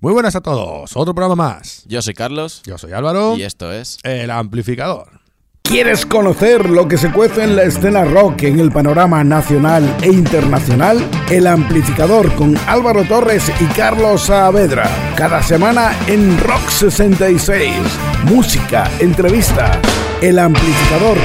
[0.00, 1.82] Muy buenas a todos, otro programa más.
[1.86, 5.20] Yo soy Carlos Yo soy Álvaro, y esto es el amplificador.
[5.62, 10.08] ¿Quieres conocer lo que se cuece en la escena rock en el panorama nacional e
[10.08, 10.98] internacional?
[11.30, 14.88] El amplificador con Álvaro Torres y Carlos Saavedra.
[15.16, 17.72] Cada semana en Rock 66.
[18.24, 19.80] Música, entrevista.
[20.20, 21.16] El amplificador.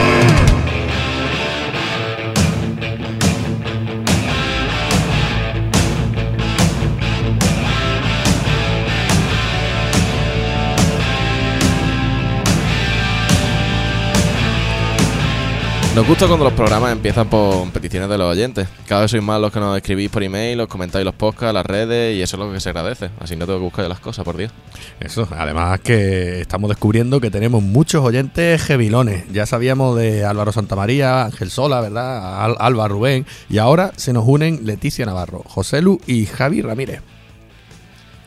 [16.02, 18.68] Nos gusta cuando los programas empiezan por peticiones de los oyentes.
[18.88, 21.64] Cada vez sois más los que nos escribís por email, los comentáis los podcasts, las
[21.64, 23.12] redes y eso es lo que se agradece.
[23.20, 24.52] Así no tengo que buscar las cosas, por Dios.
[25.00, 29.26] Eso, además que estamos descubriendo que tenemos muchos oyentes gevilones.
[29.32, 32.46] Ya sabíamos de Álvaro Santamaría, Ángel Sola, ¿verdad?
[32.46, 33.28] Al- Alba Rubén.
[33.48, 37.02] Y ahora se nos unen Leticia Navarro, José Lu y Javi Ramírez.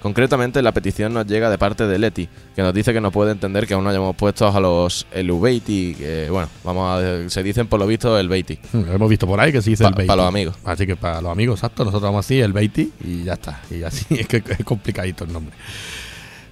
[0.04, 3.32] Concretamente, la petición nos llega de parte de Leti, que nos dice que no puede
[3.32, 7.69] entender que aún no hayamos puesto a los Elubeiti, que bueno, vamos a, se dicen
[7.69, 8.58] por lo visto el Beiti.
[8.74, 10.08] Hmm, Lo hemos visto por ahí que se dice Pa- el Beiti.
[10.08, 10.56] pa' los amigos.
[10.62, 13.62] Así que para los amigos, exacto, nosotros vamos así, el Beiti y ya está.
[13.70, 15.55] Y así es que es complicadito el nombre.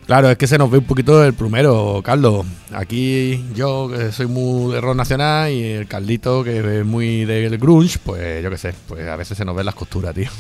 [0.06, 2.46] Claro, es que se nos ve un poquito el primero, Carlos.
[2.72, 7.58] Aquí yo, que soy muy de rock nacional, y el Carlito, que es muy del
[7.58, 10.30] grunge, pues yo qué sé, pues a veces se nos ven las costuras, tío.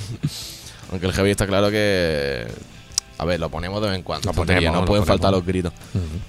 [0.90, 2.46] Aunque el heavy está claro que...
[3.22, 4.32] A ver, lo ponemos de vez en cuando.
[4.32, 5.06] Lo no lo pueden ponemos.
[5.06, 5.72] faltar los gritos.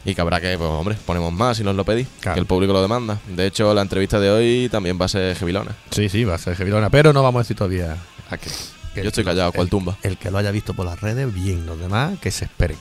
[0.06, 2.08] Y que habrá que, pues hombre, ponemos más si nos lo pedís.
[2.20, 2.36] Claro.
[2.36, 3.20] Que el público lo demanda.
[3.28, 5.76] De hecho, la entrevista de hoy también va a ser heavilona.
[5.90, 7.98] Sí, sí, va a ser Gevilona, pero no vamos a decir todavía
[8.30, 8.50] a qué.
[8.96, 9.98] Yo estoy callado, cual tumba.
[10.04, 12.78] El que lo haya visto por las redes, bien, los demás, que se esperen.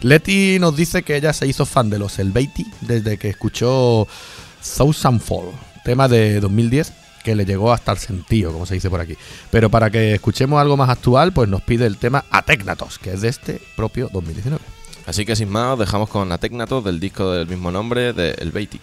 [0.00, 4.06] Leti nos dice que ella se hizo fan de los El Beatty desde que escuchó
[4.76, 5.50] Thousand Fall,
[5.84, 6.92] tema de 2010
[7.26, 9.16] que le llegó hasta el sentido, como se dice por aquí.
[9.50, 13.20] Pero para que escuchemos algo más actual, pues nos pide el tema Atecnatos, que es
[13.20, 14.62] de este propio 2019.
[15.06, 18.30] Así que sin más, os dejamos con la Tecnatos del disco del mismo nombre de
[18.38, 18.80] El Beiti.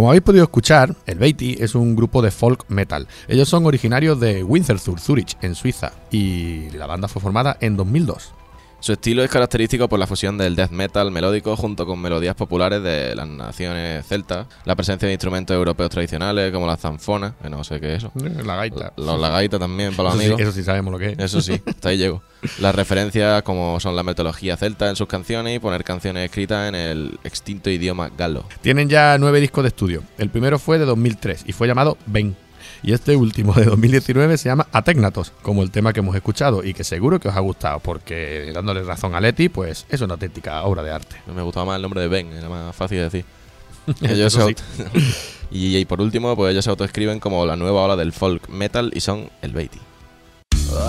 [0.00, 3.06] Como habéis podido escuchar, el Beatty es un grupo de folk metal.
[3.28, 8.32] Ellos son originarios de Winterthur, Zurich, en Suiza, y la banda fue formada en 2002.
[8.80, 12.82] Su estilo es característico por la fusión del death metal melódico junto con melodías populares
[12.82, 17.62] de las naciones celtas, la presencia de instrumentos europeos tradicionales como la zanfona, que no
[17.62, 18.12] sé qué es eso.
[18.24, 18.92] Eh, La gaita.
[18.96, 20.40] La, la gaita también para los Eso sí, amigos.
[20.40, 21.18] eso sí sabemos lo que es.
[21.18, 22.22] Eso sí, hasta ahí llego.
[22.58, 26.74] Las referencias como son la metodología celta en sus canciones y poner canciones escritas en
[26.74, 28.46] el extinto idioma galo.
[28.62, 30.02] Tienen ya nueve discos de estudio.
[30.16, 32.34] El primero fue de 2003 y fue llamado Ben.
[32.82, 36.72] Y este último de 2019 se llama Ategnatos, como el tema que hemos escuchado y
[36.72, 40.62] que seguro que os ha gustado, porque dándole razón a Leti, pues es una auténtica
[40.62, 41.16] obra de arte.
[41.34, 43.24] Me gustaba más el nombre de Ben, era más fácil de decir.
[44.02, 44.40] Ellos sí.
[44.40, 44.62] auto-
[45.50, 48.90] y, y por último, pues ellos se autoescriben como la nueva ola del folk metal
[48.94, 49.78] y son el Beatty.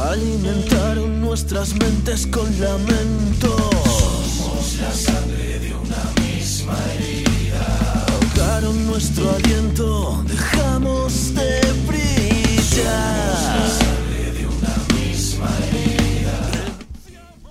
[0.10, 3.56] Alimentaron nuestras mentes con lamento.
[4.38, 8.06] Somos la sangre de una misma herida.
[8.08, 10.24] Ahogaron nuestro aliento.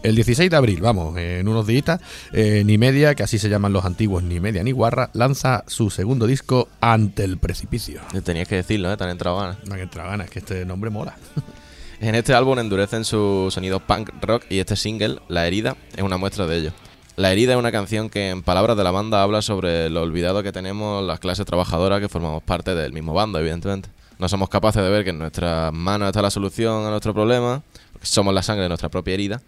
[0.02, 2.00] El 16 de abril, vamos, en unos días,
[2.32, 5.90] eh, Ni Media, que así se llaman los antiguos Ni Media ni Guarra, lanza su
[5.90, 8.00] segundo disco Ante el Precipicio.
[8.24, 8.96] Tenías que decirlo, ¿eh?
[8.96, 9.58] Te han entrado ganas.
[9.70, 11.16] Han entrado ganas, que este nombre mola.
[12.00, 16.16] En este álbum endurecen su sonido punk rock y este single, La herida, es una
[16.16, 16.72] muestra de ello.
[17.16, 20.42] La herida es una canción que en palabras de la banda habla sobre lo olvidado
[20.42, 23.90] que tenemos las clases trabajadoras que formamos parte del mismo bando, evidentemente.
[24.20, 27.62] No somos capaces de ver que en nuestras manos está la solución a nuestro problema,
[27.92, 29.40] porque somos la sangre de nuestra propia herida,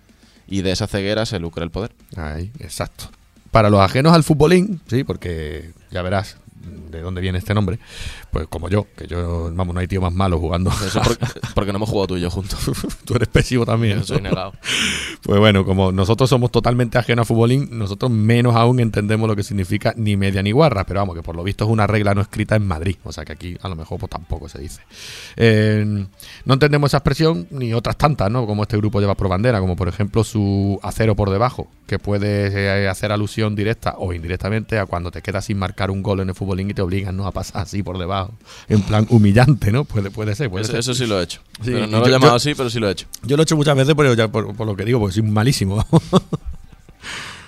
[0.49, 1.93] y de esa ceguera se lucra el poder.
[2.17, 3.11] Ahí, exacto.
[3.51, 7.79] Para los ajenos al futbolín, sí, porque ya verás de dónde viene este nombre,
[8.31, 10.71] pues como yo, que yo, vamos, no hay tío más malo jugando.
[10.71, 12.59] Eso es porque, porque no hemos jugado tú y yo juntos.
[13.05, 13.99] Tú eres pésimo también.
[13.99, 14.53] Yo soy negado.
[15.23, 19.43] Pues bueno, como nosotros somos totalmente ajenos a futbolín, nosotros menos aún entendemos lo que
[19.43, 22.21] significa ni media ni guarra, pero vamos, que por lo visto es una regla no
[22.21, 24.83] escrita en Madrid, o sea que aquí a lo mejor pues tampoco se dice.
[25.37, 26.07] Eh,
[26.45, 28.47] no entendemos esa expresión ni otras tantas, ¿no?
[28.47, 32.49] Como este grupo lleva por bandera, como por ejemplo su acero por debajo, que puede
[32.49, 36.29] eh, hacer alusión directa o indirectamente a cuando te quedas sin marcar un gol en
[36.29, 37.27] el y te obligan ¿no?
[37.27, 38.33] a pasar así por debajo,
[38.69, 39.85] en plan humillante, ¿no?
[39.85, 40.81] Puede, puede ser, puede Eso, ser.
[40.81, 41.41] eso sí lo he hecho.
[41.63, 43.07] Sí, Pero no lo he yo- llamado yo- así, pero sí lo he hecho.
[43.23, 45.23] Yo lo he hecho muchas veces, pero ya por, por lo que digo, porque soy
[45.23, 45.85] malísimo.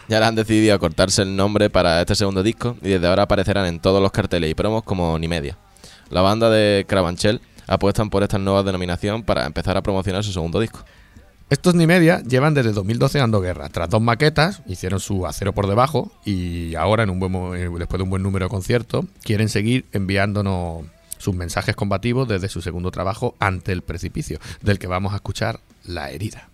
[0.09, 3.81] Ya han decidido cortarse el nombre para este segundo disco y desde ahora aparecerán en
[3.81, 5.57] todos los carteles y promos como Ni Media.
[6.11, 10.61] La banda de Cravanchel apuestan por esta nueva denominación para empezar a promocionar su segundo
[10.61, 10.85] disco.
[11.51, 13.69] Estos ni media llevan desde 2012 dando guerra.
[13.69, 17.99] Tras dos maquetas, hicieron su acero por debajo y ahora, en un buen, eh, después
[17.99, 20.87] de un buen número de conciertos, quieren seguir enviándonos
[21.19, 25.61] sus mensajes combativos desde su segundo trabajo ante el precipicio, del que vamos a escuchar
[25.85, 26.49] La herida.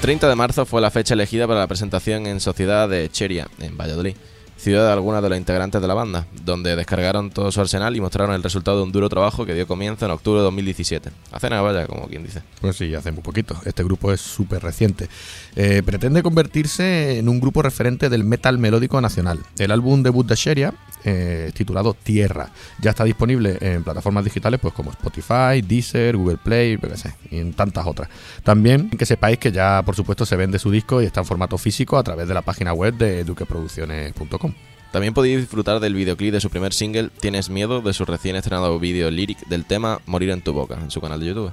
[0.00, 3.48] El 30 de marzo fue la fecha elegida para la presentación en Sociedad de Cheria,
[3.58, 4.16] en Valladolid,
[4.60, 8.00] ciudad de algunas de los integrantes de la banda, donde descargaron todo su arsenal y
[8.00, 11.10] mostraron el resultado de un duro trabajo que dio comienzo en octubre de 2017.
[11.32, 12.42] Hace nada, vaya, como quien dice.
[12.60, 13.56] Pues sí, hace muy poquito.
[13.64, 15.08] Este grupo es súper reciente.
[15.56, 19.40] Eh, pretende convertirse en un grupo referente del metal melódico nacional.
[19.58, 20.74] El álbum debut de Sheria,
[21.04, 22.50] eh, titulado Tierra,
[22.80, 27.54] ya está disponible en plataformas digitales pues como Spotify, Deezer, Google Play, sé, y en
[27.54, 28.10] tantas otras.
[28.44, 31.56] También que sepáis que ya, por supuesto, se vende su disco y está en formato
[31.56, 34.49] físico a través de la página web de duqueproducciones.com.
[34.92, 38.78] También podéis disfrutar del videoclip de su primer single, Tienes Miedo, de su recién estrenado
[38.78, 41.52] vídeo lyric del tema Morir en tu boca, en su canal de YouTube.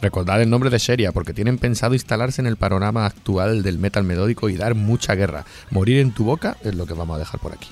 [0.00, 4.04] Recordad el nombre de Sheria porque tienen pensado instalarse en el panorama actual del metal
[4.04, 5.44] melódico y dar mucha guerra.
[5.70, 7.68] Morir en tu boca es lo que vamos a dejar por aquí.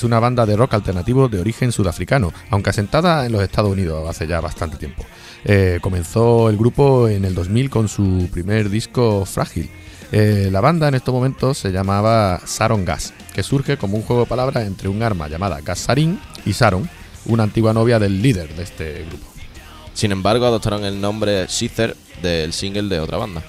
[0.00, 4.08] Es una banda de rock alternativo de origen sudafricano, aunque asentada en los Estados Unidos
[4.08, 5.04] hace ya bastante tiempo.
[5.44, 9.68] Eh, comenzó el grupo en el 2000 con su primer disco Frágil.
[10.10, 14.22] Eh, la banda en estos momentos se llamaba Saron Gas, que surge como un juego
[14.22, 16.88] de palabras entre un arma llamada Gas Sarin y Saron,
[17.26, 19.26] una antigua novia del líder de este grupo.
[19.92, 23.42] Sin embargo, adoptaron el nombre Caesar del single de otra banda.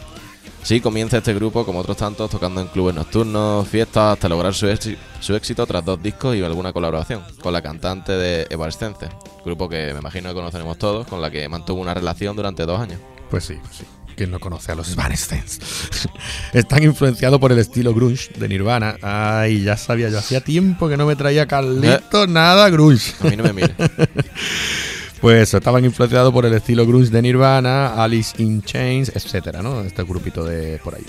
[0.61, 4.67] Así comienza este grupo, como otros tantos, tocando en clubes nocturnos, fiestas, hasta lograr su,
[5.19, 9.09] su éxito tras dos discos y alguna colaboración con la cantante de Evanescence,
[9.43, 12.79] grupo que me imagino que conoceremos todos, con la que mantuvo una relación durante dos
[12.79, 12.99] años.
[13.29, 13.85] Pues sí, pues sí.
[14.15, 15.61] ¿Quién no conoce a los Evanescence?
[16.53, 18.97] Están influenciados por el estilo grunge de Nirvana.
[19.01, 20.19] Ay, ya sabía yo.
[20.19, 23.13] Hacía tiempo que no me traía Carlito nada grunge.
[23.21, 23.73] A mí no me mire.
[25.21, 29.81] Pues estaban influenciados por el estilo grunge de Nirvana, Alice in Chains, etcétera, ¿no?
[29.81, 31.05] Este grupito de por ahí.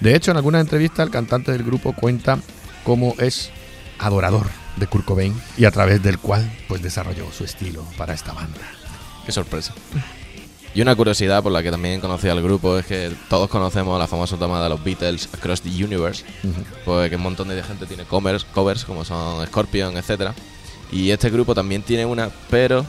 [0.00, 2.38] De hecho, en alguna entrevista el cantante del grupo cuenta
[2.84, 3.50] cómo es
[3.98, 4.46] adorador
[4.76, 8.60] de Kurt Cobain y a través del cual pues desarrolló su estilo para esta banda.
[9.26, 9.74] Qué sorpresa.
[10.74, 14.06] Y una curiosidad por la que también conocí al grupo es que todos conocemos la
[14.06, 16.24] famosa toma de los Beatles Across the Universe,
[16.86, 20.34] pues que un montón de gente tiene covers, covers como son Scorpion, etcétera.
[20.90, 22.86] Y este grupo también tiene una, pero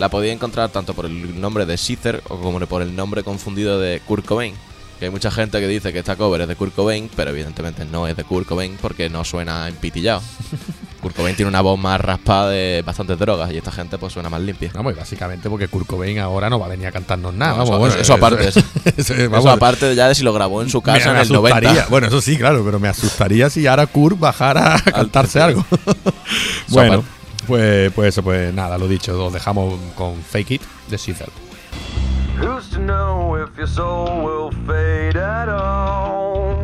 [0.00, 3.78] la podía encontrar tanto por el nombre de Caesar o como por el nombre confundido
[3.78, 4.54] de Kurt Cobain.
[4.98, 7.86] Que hay mucha gente que dice que esta cover es de Kurt Cobain, pero evidentemente
[7.86, 10.20] no es de Kurt Cobain porque no suena empitillado.
[11.00, 14.28] Kurt Cobain tiene una voz más raspada de bastantes drogas y esta gente pues suena
[14.28, 14.70] más limpia.
[14.74, 17.52] Vamos, y básicamente porque Kurt Cobain ahora no va a venir a cantarnos nada.
[17.52, 18.60] No, vamos, eso- bueno, eso aparte, eso-
[18.96, 21.22] eso- Eso vamos, aparte ya de si lo grabó en su casa me en el
[21.22, 21.68] asustaría.
[21.70, 21.86] 90.
[21.88, 25.64] Bueno, eso sí, claro, pero me asustaría si ahora Kurt bajara a cantarse algo.
[26.68, 27.19] bueno, aparte.
[27.46, 31.28] Pues, pues eso, pues nada, lo dicho, os dejamos con Fake It de Caesar.
[32.40, 36.56] Who's to know if your soul will fade at all?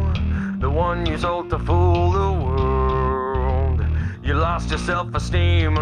[0.58, 3.82] The one you sold to fool the world.
[4.22, 5.76] You lost your self esteem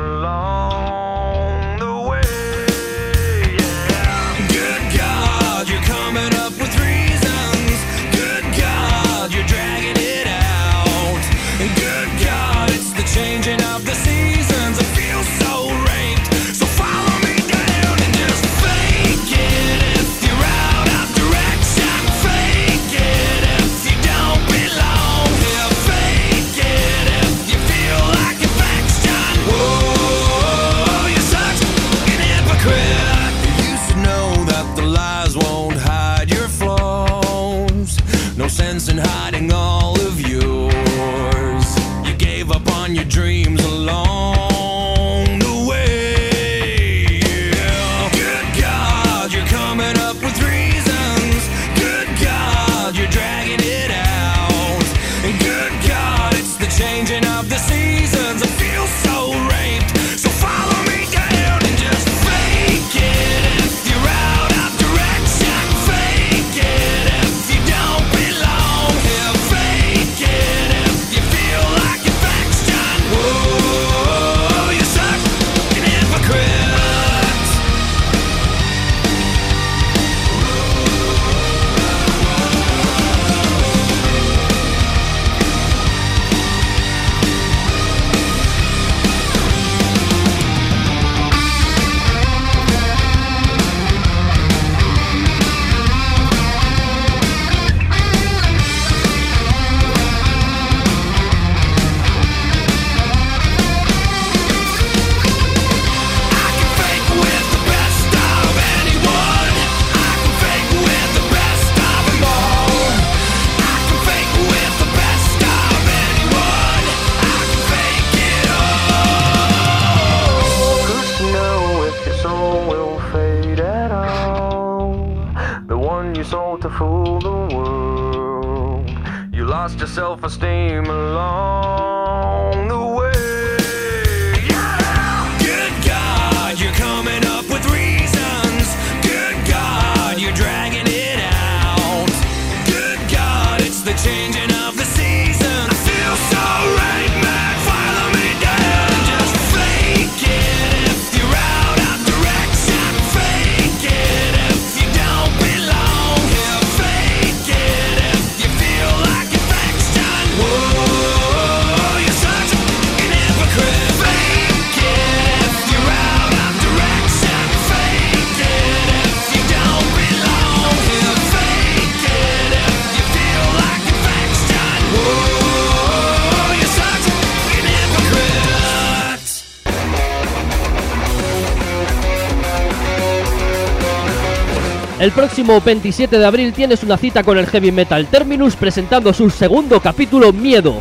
[184.99, 189.29] El próximo 27 de abril tienes una cita con el heavy metal Terminus presentando su
[189.29, 190.79] segundo capítulo Miedo.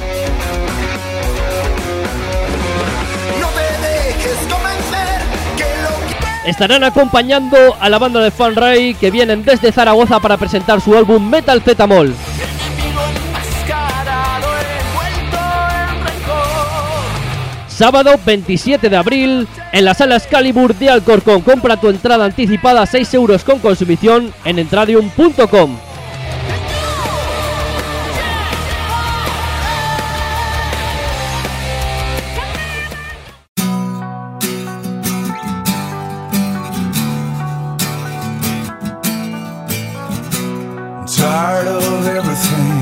[6.45, 10.95] Estarán acompañando a la banda de Fan Ray que vienen desde Zaragoza para presentar su
[10.95, 12.13] álbum Metal Zetamol.
[17.75, 21.41] Sábado 27 de abril en la sala Excalibur de Alcorcón.
[21.41, 25.77] Compra tu entrada anticipada a 6 euros con consumición en entradium.com.
[41.65, 42.73] Of everything.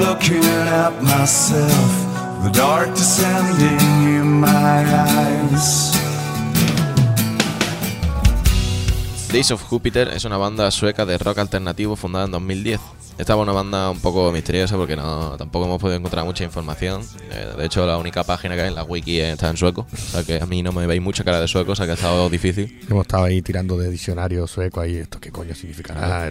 [0.00, 2.13] Looking at myself.
[2.44, 5.92] The dark descending in my eyes.
[9.32, 12.80] Days of Jupiter es una banda sueca de rock alternativo fundada en 2010.
[13.16, 17.00] Esta es una banda un poco misteriosa porque no tampoco hemos podido encontrar mucha información.
[17.30, 19.86] Eh, de hecho, la única página que hay en la wiki está en sueco.
[19.90, 21.92] O sea que a mí no me veis mucha cara de sueco, o sea que
[21.92, 22.78] ha estado difícil.
[22.90, 24.96] Hemos estado ahí tirando de diccionario sueco ahí.
[24.96, 26.30] ¿Esto qué coño significa nada?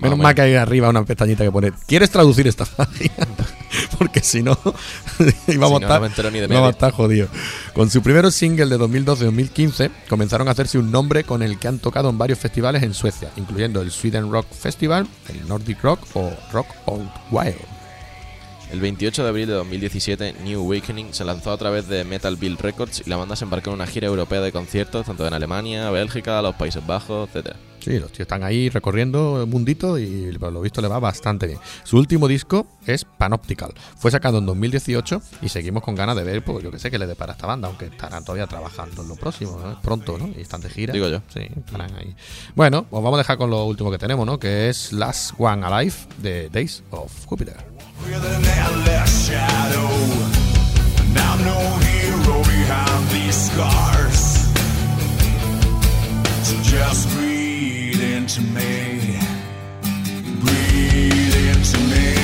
[0.00, 0.18] menos.
[0.18, 3.26] mal que hay arriba una pestañita que pone ¿Quieres traducir esta página?
[3.98, 4.58] Porque si no,
[5.48, 7.30] íbamos, Si a no, estar, no íbamos a estar jodidos.
[7.72, 11.78] Con su primer single de 2012-2015 comenzaron a hacerse un nombre con el que han
[11.78, 16.32] tocado en varios festivales en Suecia, incluyendo el Sweden Rock Festival, el Nordic Rock o
[16.52, 17.82] Rock Out Wild.
[18.72, 22.56] El 28 de abril de 2017, New Awakening se lanzó a través de Metal Bill
[22.56, 25.90] Records y la banda se embarcó en una gira europea de conciertos tanto en Alemania,
[25.90, 27.54] Bélgica, los Países Bajos, etc.
[27.82, 31.48] Sí, los tíos están ahí recorriendo el mundito y por lo visto le va bastante
[31.48, 31.58] bien.
[31.82, 33.74] Su último disco es Panoptical.
[33.96, 36.98] Fue sacado en 2018 y seguimos con ganas de ver, pues yo que sé, que
[36.98, 39.80] le depara a esta banda, aunque estarán todavía trabajando en lo próximo, ¿no?
[39.82, 40.28] pronto, ¿no?
[40.28, 40.92] Y están de gira.
[40.92, 41.22] Digo yo.
[41.34, 42.14] Sí, estarán ahí.
[42.54, 44.38] Bueno, pues vamos a dejar con lo último que tenemos, ¿no?
[44.38, 47.56] Que es Last One Alive de Days of Jupiter.
[56.44, 57.31] So just breathe
[58.22, 59.18] into me.
[60.40, 62.21] Breathe into me.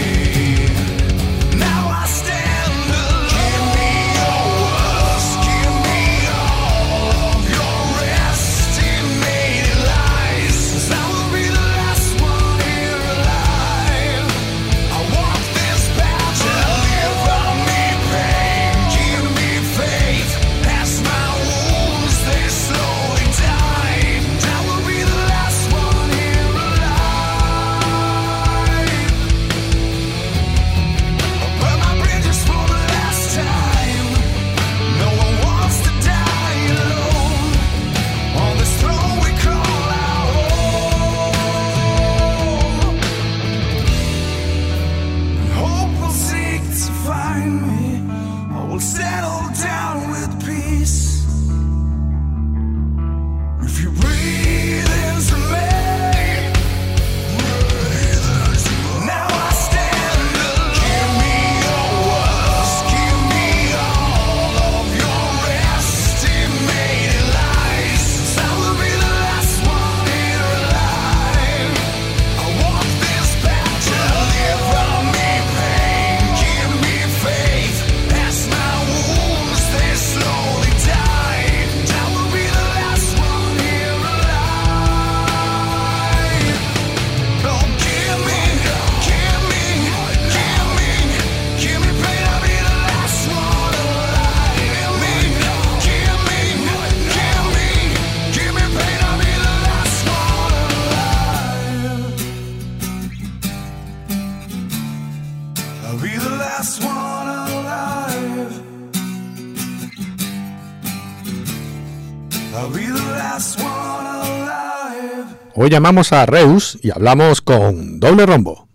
[115.61, 118.68] Hoy llamamos a Reus y hablamos con Doble Rombo.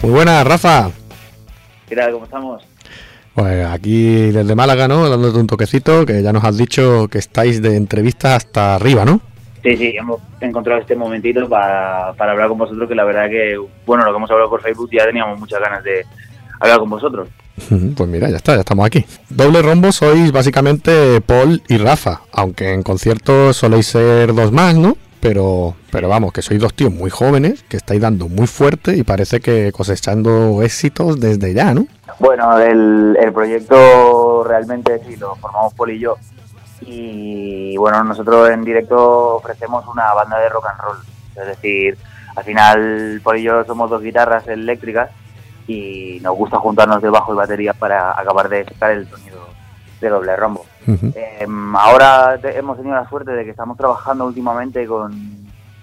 [0.00, 0.92] Muy buenas, Rafa.
[1.88, 2.12] ¿Qué tal?
[2.12, 2.69] ¿Cómo estamos?
[3.34, 5.08] Pues aquí desde Málaga, ¿no?
[5.08, 9.20] Dándote un toquecito, que ya nos has dicho que estáis de entrevistas hasta arriba, ¿no?
[9.62, 13.58] Sí, sí, hemos encontrado este momentito para, para hablar con vosotros, que la verdad que,
[13.86, 16.04] bueno, lo que hemos hablado por Facebook ya teníamos muchas ganas de
[16.58, 17.28] hablar con vosotros.
[17.68, 19.04] Pues mira, ya está, ya estamos aquí.
[19.28, 24.96] Doble rombo sois básicamente Paul y Rafa, aunque en conciertos soléis ser dos más, ¿no?
[25.20, 29.02] Pero, pero vamos, que sois dos tíos muy jóvenes, que estáis dando muy fuerte y
[29.02, 31.86] parece que cosechando éxitos desde ya, ¿no?
[32.18, 36.16] Bueno, el, el proyecto realmente sí lo formamos Poli y yo.
[36.80, 40.98] Y bueno, nosotros en directo ofrecemos una banda de rock and roll.
[41.36, 41.98] Es decir,
[42.34, 45.10] al final Poli y yo somos dos guitarras eléctricas
[45.66, 49.48] y nos gusta juntarnos de bajo batería para acabar de sacar el sonido
[50.00, 50.64] de doble rombo.
[51.14, 55.12] Em, ahora hemos tenido la suerte de que estamos trabajando últimamente con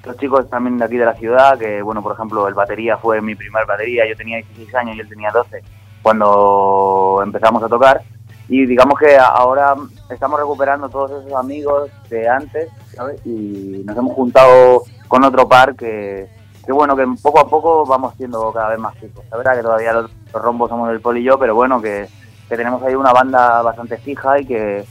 [0.03, 3.21] los chicos también de aquí de la ciudad, que bueno, por ejemplo, el batería fue
[3.21, 5.61] mi primer batería, yo tenía 16 años y él tenía 12
[6.01, 8.01] cuando empezamos a tocar
[8.49, 9.75] y digamos que ahora
[10.09, 13.19] estamos recuperando todos esos amigos de antes, ¿sabes?
[13.25, 16.29] Y nos hemos juntado con otro par que,
[16.65, 19.25] que bueno, que poco a poco vamos siendo cada vez más chicos.
[19.29, 22.07] La verdad que todavía los, los rombos somos el poli y yo, pero bueno, que,
[22.47, 24.85] que tenemos ahí una banda bastante fija y que,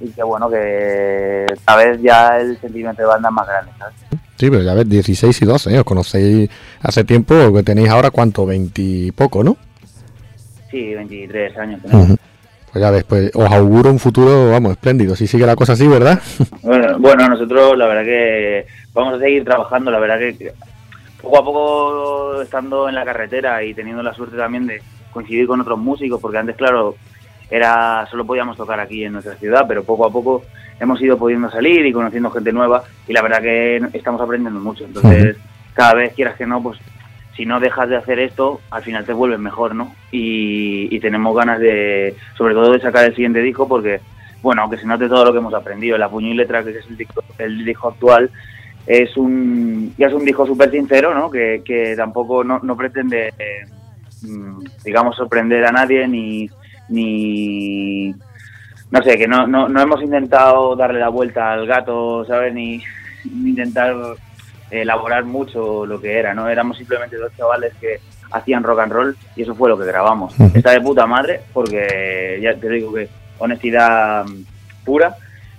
[0.00, 3.94] y que bueno, que cada vez ya el sentimiento de banda es más grande, ¿sabes?
[4.36, 5.78] Sí, pero ya ves, 16 y 12, ¿eh?
[5.80, 6.48] os conocéis
[6.80, 9.56] hace tiempo, que tenéis ahora cuánto, 20 y poco, ¿no?
[10.70, 12.18] Sí, 23 años tenemos.
[12.72, 15.16] Pues ya ves, pues os auguro un futuro, vamos, espléndido.
[15.16, 16.20] Si sigue la cosa así, ¿verdad?
[16.62, 20.52] Bueno, bueno, nosotros la verdad que vamos a seguir trabajando, la verdad que
[21.20, 24.82] poco a poco estando en la carretera y teniendo la suerte también de
[25.12, 26.94] coincidir con otros músicos, porque antes, claro,
[27.50, 30.42] era solo podíamos tocar aquí en nuestra ciudad, pero poco a poco
[30.80, 34.84] hemos ido pudiendo salir y conociendo gente nueva y la verdad que estamos aprendiendo mucho.
[34.84, 35.36] Entonces,
[35.74, 36.78] cada vez quieras que no, pues
[37.36, 39.94] si no dejas de hacer esto, al final te vuelves mejor, ¿no?
[40.10, 44.00] Y, y tenemos ganas de, sobre todo, de sacar el siguiente disco porque,
[44.42, 46.86] bueno, aunque se note todo lo que hemos aprendido, la puño y letra, que es
[46.88, 48.30] el disco, el disco actual,
[48.86, 51.30] es un, ya es un disco súper sincero, ¿no?
[51.30, 53.64] Que, que tampoco no, no pretende, eh,
[54.22, 56.50] mm, digamos, sorprender a nadie ni,
[56.88, 58.14] ni
[58.90, 62.54] no sé, que no, no, no hemos intentado darle la vuelta al gato, ¿sabes?
[62.54, 62.82] Ni,
[63.30, 63.94] ni intentar
[64.70, 66.48] elaborar mucho lo que era, ¿no?
[66.48, 67.96] Éramos simplemente dos chavales que
[68.30, 70.34] hacían rock and roll y eso fue lo que grabamos.
[70.54, 74.24] Está de puta madre porque ya te digo que honestidad
[74.84, 75.14] pura,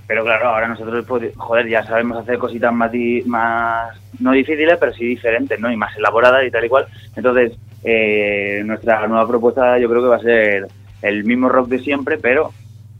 [0.07, 4.75] pero claro, ahora nosotros, pues, joder, ya sabemos hacer cositas más, di- más no difíciles,
[4.79, 5.71] pero sí diferentes, ¿no?
[5.71, 6.87] Y más elaboradas y tal y cual.
[7.15, 10.67] Entonces, eh, nuestra nueva propuesta yo creo que va a ser
[11.01, 12.51] el mismo rock de siempre, pero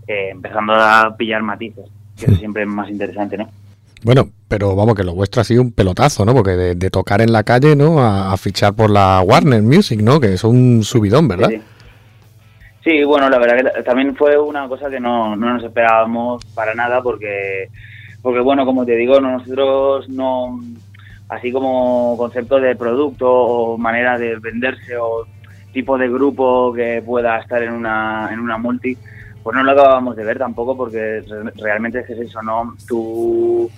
[0.08, 1.86] eh, empezando a pillar matices,
[2.18, 3.50] que eso siempre es más interesante, ¿no?
[4.02, 6.34] Bueno, pero vamos, que lo vuestro ha sido un pelotazo, ¿no?
[6.34, 8.00] Porque de, de tocar en la calle, ¿no?
[8.00, 10.20] A, a fichar por la Warner Music, ¿no?
[10.22, 11.50] Que es un subidón, ¿verdad?
[11.50, 11.64] Sí, sí.
[12.82, 16.44] Sí, bueno, la verdad que ta- también fue una cosa que no, no nos esperábamos
[16.56, 17.68] para nada porque,
[18.22, 20.62] porque bueno, como te digo, nosotros no,
[21.28, 25.28] así como concepto de producto o manera de venderse o
[25.74, 28.98] tipo de grupo que pueda estar en una, en una multi,
[29.44, 32.76] pues no lo acabamos de ver tampoco porque re- realmente es que es eso, ¿no?
[32.88, 33.70] Tú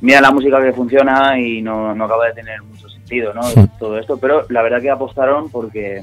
[0.00, 3.40] mira la música que funciona y no, no acaba de tener mucho sentido, ¿no?
[3.78, 6.02] Todo esto, pero la verdad que apostaron porque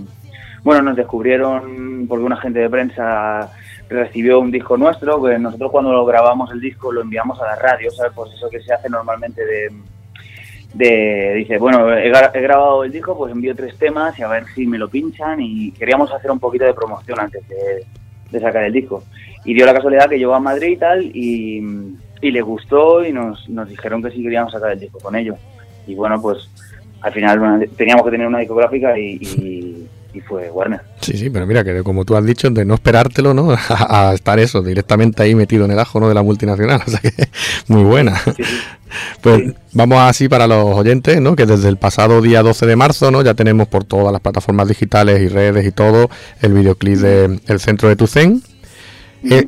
[0.63, 3.51] bueno, nos descubrieron porque un agente de prensa
[3.88, 7.55] recibió un disco nuestro, que nosotros cuando lo grabamos el disco lo enviamos a la
[7.55, 8.13] radio, ¿sabes?
[8.15, 9.69] Pues eso que se hace normalmente de,
[10.75, 14.27] de dice, bueno, he, gra- he grabado el disco, pues envío tres temas y a
[14.27, 18.65] ver si me lo pinchan y queríamos hacer un poquito de promoción antes de, sacar
[18.65, 19.01] el disco.
[19.45, 21.63] Y dio la casualidad que llegó a Madrid y tal y,
[22.21, 25.38] y le gustó y nos, nos dijeron que sí queríamos sacar el disco con ellos.
[25.88, 26.49] Y bueno, pues
[27.01, 30.82] al final bueno, teníamos que tener una discográfica y- y fue Warner.
[31.01, 33.51] Sí, sí, pero mira, que como tú has dicho, de no esperártelo, ¿no?
[33.69, 36.08] A, a estar eso, directamente ahí metido en el ajo, ¿no?
[36.08, 36.82] De la multinacional.
[36.88, 37.12] O sea que,
[37.67, 38.17] muy buena.
[38.19, 38.43] Sí, sí.
[39.21, 41.36] Pues vamos así para los oyentes, ¿no?
[41.36, 43.21] Que desde el pasado día 12 de marzo, ¿no?
[43.23, 46.10] Ya tenemos por todas las plataformas digitales y redes y todo
[46.41, 48.41] el videoclip de El Centro de tu Zen.
[48.45, 48.54] E-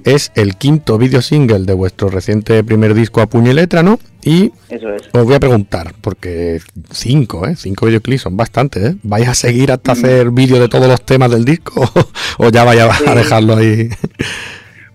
[0.03, 3.99] Es el quinto video single de vuestro reciente primer disco a puño y letra, ¿no?
[4.23, 5.03] Y Eso es.
[5.13, 6.59] os voy a preguntar, porque
[6.91, 7.55] cinco, ¿eh?
[7.55, 8.95] Cinco videoclips son bastantes, ¿eh?
[9.03, 11.87] ¿Vais a seguir hasta hacer vídeo de todos los temas del disco
[12.39, 13.03] o ya vais a, Sí.
[13.15, 13.89] dejarlo ahí?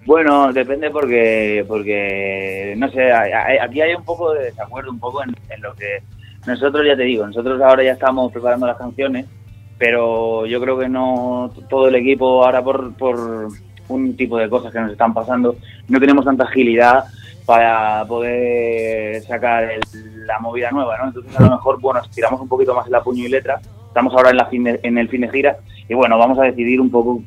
[0.04, 5.30] Bueno, depende porque, porque no sé, aquí hay un poco de desacuerdo, un poco en,
[5.48, 6.02] en lo que
[6.46, 9.26] nosotros, ya te digo, nosotros ahora ya estamos preparando las canciones,
[9.78, 13.48] pero yo creo que no todo el equipo ahora por, por
[13.92, 15.56] un tipo de cosas que nos están pasando,
[15.88, 17.04] no tenemos tanta agilidad
[17.46, 21.04] para poder sacar el- la movida nueva, ¿no?
[21.08, 24.30] Entonces a lo mejor, bueno, estiramos un poquito más la puño y letra, estamos ahora
[24.30, 25.56] en, la fin de- en el fin de gira
[25.88, 27.22] y bueno, vamos a decidir un poco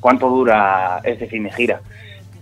[0.00, 1.80] cuánto dura este fin de gira.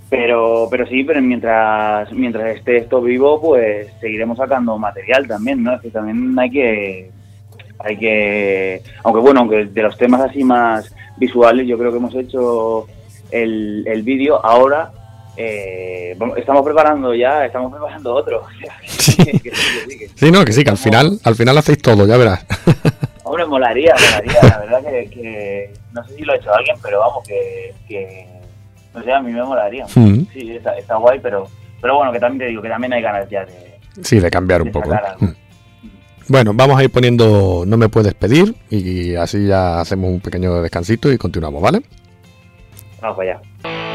[0.08, 5.80] Pero, pero sí, pero mientras, mientras esté esto vivo, pues seguiremos sacando material también, ¿no?
[5.92, 7.10] También hay que,
[7.80, 11.66] hay que, aunque bueno, aunque de los temas así más, visuales.
[11.66, 12.86] Yo creo que hemos hecho
[13.30, 14.44] el, el vídeo.
[14.44, 14.90] Ahora
[15.36, 18.42] eh, estamos preparando ya, estamos preparando otro.
[18.56, 20.14] O sea, que sí, que sí, que sí.
[20.16, 22.44] Sí, no, que sí, que al final, al final hacéis todo, ya verás.
[23.22, 24.42] Hombre, molaría, molaría.
[24.42, 28.26] La verdad que, que no sé si lo ha hecho alguien, pero vamos, que, que
[28.94, 29.86] no sé, a mí me molaría.
[29.94, 30.26] Mm.
[30.32, 31.46] Sí, está, está guay, pero,
[31.80, 34.62] pero bueno, que también te digo que también hay ganas ya de, Sí, de cambiar
[34.62, 34.92] un poco.
[34.92, 35.16] algo.
[35.20, 35.34] Mm.
[36.28, 40.60] Bueno, vamos a ir poniendo No me puedes pedir y así ya hacemos un pequeño
[40.60, 41.82] descansito y continuamos, ¿vale?
[43.00, 43.85] Vamos para allá.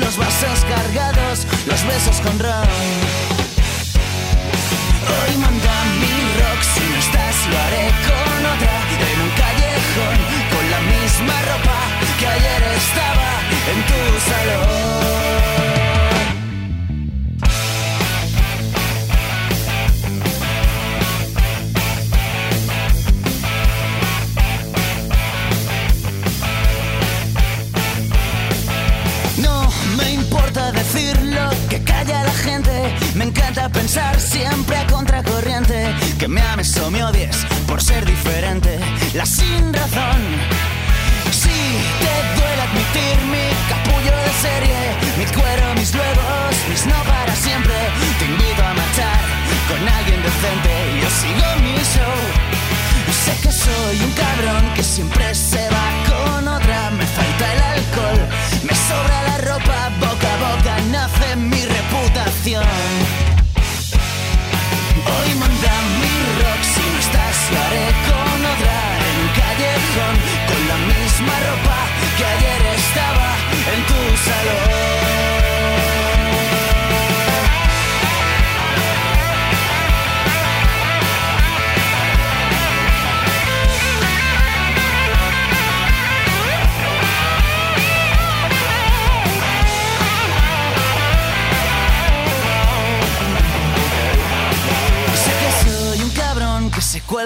[0.00, 3.37] Los vasos cargados, los besos con ron.
[31.68, 32.72] Que calla la gente.
[33.14, 35.94] Me encanta pensar siempre a contracorriente.
[36.18, 38.78] Que me ames o me odies por ser diferente.
[39.14, 40.20] La sin razón.
[41.30, 41.58] Si
[42.02, 44.78] te duele admitir mi capullo de serie,
[45.18, 47.74] mi cuero, mis luegos, mis no para siempre.
[48.18, 49.20] Te invito a marchar
[49.68, 50.74] con alguien decente.
[51.02, 52.18] Yo sigo mi show.
[53.24, 55.67] Sé que soy un cabrón que siempre se
[62.52, 62.87] canción.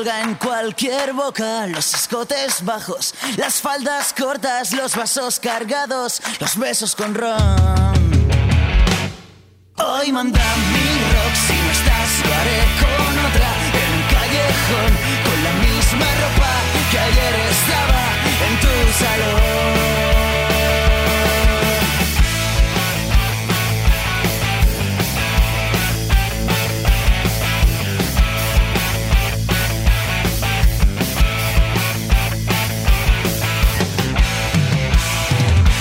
[0.07, 1.67] En cualquier boca.
[1.67, 7.39] Los escotes bajos, las faldas cortas, los vasos cargados, los besos con ron.
[9.77, 10.41] Hoy manda
[10.73, 13.51] mi rock, si no estás lo haré con otra.
[13.83, 14.93] En un callejón,
[15.25, 16.53] con la misma ropa
[16.91, 18.03] que ayer estaba
[18.47, 19.91] en tu salón.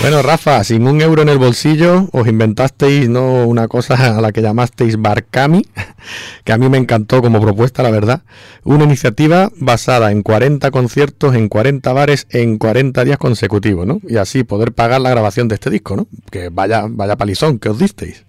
[0.02, 3.46] Bueno, Rafa, sin un euro en el bolsillo, os inventasteis ¿no?
[3.46, 5.62] una cosa a la que llamasteis Barcami,
[6.44, 8.22] que a mí me encantó como propuesta, la verdad.
[8.64, 14.00] Una iniciativa basada en 40 conciertos en 40 bares en 40 días consecutivos, ¿no?
[14.08, 16.08] Y así poder pagar la grabación de este disco, ¿no?
[16.32, 18.26] Que vaya, vaya palizón que os disteis.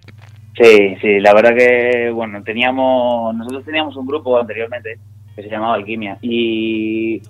[0.55, 4.99] Sí, sí, la verdad que, bueno, teníamos, nosotros teníamos un grupo anteriormente
[5.35, 7.23] que se llamaba Alquimia y,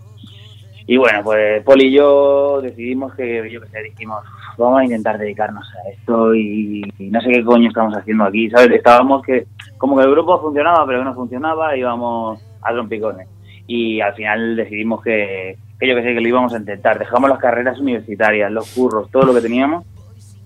[0.93, 4.23] y bueno, pues Poli y yo decidimos que, yo qué sé, dijimos,
[4.59, 8.51] vamos a intentar dedicarnos a esto y, y no sé qué coño estamos haciendo aquí,
[8.51, 8.73] ¿sabes?
[8.73, 9.47] Estábamos que,
[9.79, 13.27] como que el grupo funcionaba, pero que no funcionaba, íbamos a trompicones
[13.67, 16.99] y al final decidimos que, que yo que sé, que lo íbamos a intentar.
[16.99, 19.87] Dejamos las carreras universitarias, los curros, todo lo que teníamos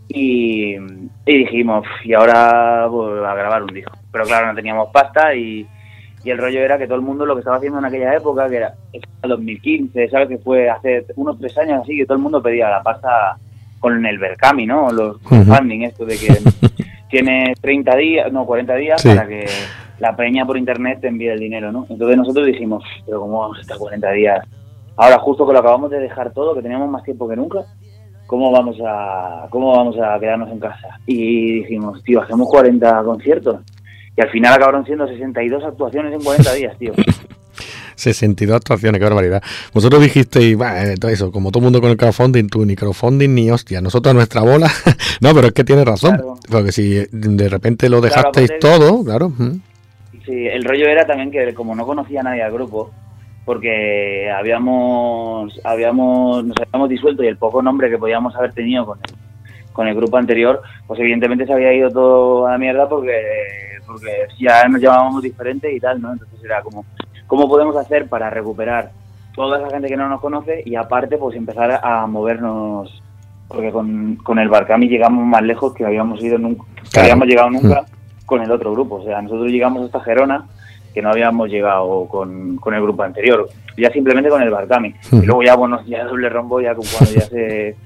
[0.07, 3.99] y, y dijimos, y ahora pues, a grabar un disco.
[4.13, 5.67] Pero claro, no teníamos pasta y,
[6.27, 8.49] y el rollo era que todo el mundo lo que estaba haciendo en aquella época,
[8.49, 8.75] que era
[9.23, 10.29] el 2015, ¿sabes?
[10.29, 13.37] Que fue hace unos tres años así, que todo el mundo pedía la pasta
[13.79, 14.91] con el Berkami, ¿no?
[14.91, 15.45] Los Ujú.
[15.45, 16.29] funding, esto de que
[17.11, 19.09] tienes 30 días, no, 40 días Sí.
[19.09, 19.47] para que
[20.01, 21.87] la peña por internet te envíe el dinero, ¿no?
[21.89, 24.45] Entonces nosotros dijimos, pero ¿cómo vamos a estar 40 días?
[24.97, 27.61] Ahora justo que lo acabamos de dejar todo, que teníamos más tiempo que nunca,
[28.27, 30.99] ¿cómo vamos a cómo vamos a quedarnos en casa?
[31.07, 33.61] Y dijimos, tío, hacemos 40 conciertos.
[34.17, 36.93] Y al final acabaron siendo 62 actuaciones en 40 días, tío.
[37.97, 39.43] 62 actuaciones, qué barbaridad.
[39.73, 43.35] Vosotros dijisteis, "Bah, eh, todo eso, como todo mundo con el crowdfunding, tú ni crowdfunding
[43.35, 44.71] ni hostia, nosotros nuestra bola.
[45.23, 46.35] no, pero es que tienes razón, Claro.
[46.51, 49.33] porque si de repente lo dejasteis todo, claro.
[50.27, 52.91] Sí, el rollo era también que como no conocía a nadie al grupo,
[53.47, 58.99] porque habíamos, habíamos, nos habíamos disuelto y el poco nombre que podíamos haber tenido con
[58.99, 59.15] el,
[59.77, 63.13] con el grupo anterior, pues evidentemente se había ido todo a la mierda porque,
[63.87, 66.15] porque ya nos llamábamos diferente y tal, ¿no?
[66.15, 66.87] Entonces era como,
[67.27, 68.91] ¿cómo podemos hacer para recuperar
[69.35, 73.03] toda esa gente que no nos conoce y aparte pues empezar a movernos?
[73.49, 77.51] Porque con, con el Barcami llegamos más lejos que habíamos ido nunca, que habíamos llegado
[77.51, 77.85] nunca
[78.25, 78.95] con el otro grupo.
[78.97, 80.47] O sea, nosotros llegamos hasta Gerona,
[80.95, 83.47] que no habíamos llegado con, con el grupo anterior,
[83.77, 84.95] ya simplemente con el Barcami.
[85.13, 85.23] Ujú.
[85.23, 87.77] Y luego ya, bueno, ya doble rombo, ya cuando ya se,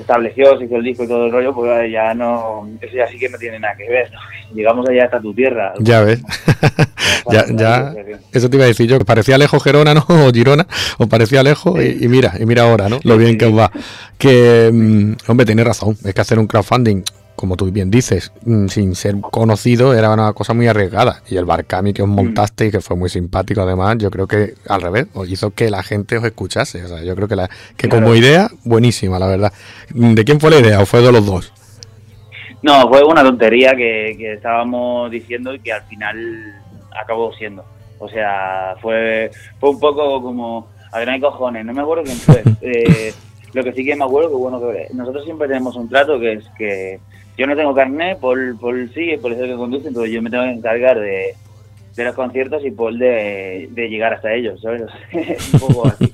[0.00, 3.06] se estableció, se hizo el disco y todo el rollo, pues ya no, eso ya
[3.06, 4.10] sí que no tiene nada que ver.
[4.54, 5.74] Llegamos allá hasta tu tierra.
[5.78, 6.22] Ya ves.
[7.30, 7.94] ya, ya,
[8.32, 10.04] eso te iba a decir yo, que parecía lejos Gerona, ¿no?
[10.08, 10.66] O Girona,
[10.98, 12.98] os parecía lejos y, y mira, y mira ahora, ¿no?
[13.02, 13.70] Lo bien que os va.
[14.16, 17.02] Que, mm, hombre, tienes razón, es que hacer un crowdfunding,
[17.40, 21.22] como tú bien dices, mm, sin ser conocido, era una cosa muy arriesgada.
[21.26, 24.56] Y el Barcami que os montaste y que fue muy simpático además, yo creo que
[24.68, 26.84] al revés, os hizo que la gente os escuchase.
[26.84, 28.04] O sea, yo creo que, la, que Claro.
[28.04, 29.52] como idea, buenísima, la verdad.
[29.88, 31.50] ¿De quién fue la idea o fue de los dos?
[32.62, 36.60] No, fue una tontería que, que estábamos diciendo y que al final
[37.02, 37.64] acabó siendo.
[37.98, 42.04] O sea, fue, fue un poco como, a ver, no hay cojones, no me acuerdo
[42.04, 42.42] quién fue.
[42.60, 43.14] Eh,
[43.54, 46.34] lo que sí que me acuerdo que bueno, que nosotros siempre tenemos un trato que
[46.34, 47.00] es que
[47.36, 50.30] yo no tengo carnet, Paul, Paul sí, Paul es el que conduce, entonces yo me
[50.30, 51.34] tengo que encargar de,
[51.96, 54.82] de los conciertos y Paul de, de llegar hasta ellos, ¿sabes?
[55.54, 56.12] un poco así,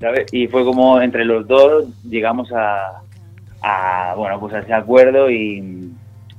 [0.00, 0.26] ¿sabes?
[0.32, 3.00] Y fue como entre los dos llegamos a,
[3.62, 5.90] a bueno, pues a ese acuerdo y,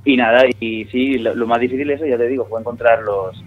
[0.04, 3.42] y nada, y sí, lo, lo más difícil eso, ya te digo, fue encontrar los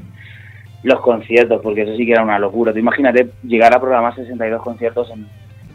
[0.84, 2.74] los conciertos, porque eso sí que era una locura.
[2.74, 5.28] Tú imagínate llegar a programar 62 conciertos en,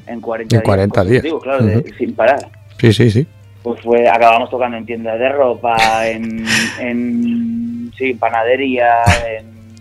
[0.09, 1.23] en 40 En 40 días.
[1.23, 2.49] consecutivos, claro, de- sin parar.
[2.81, 3.27] Sí, sí, sí.
[3.67, 6.45] Pues fue, acabamos tocando en tiendas de ropa, en,
[6.79, 8.99] en sí, panadería,
[9.29, 9.75] en,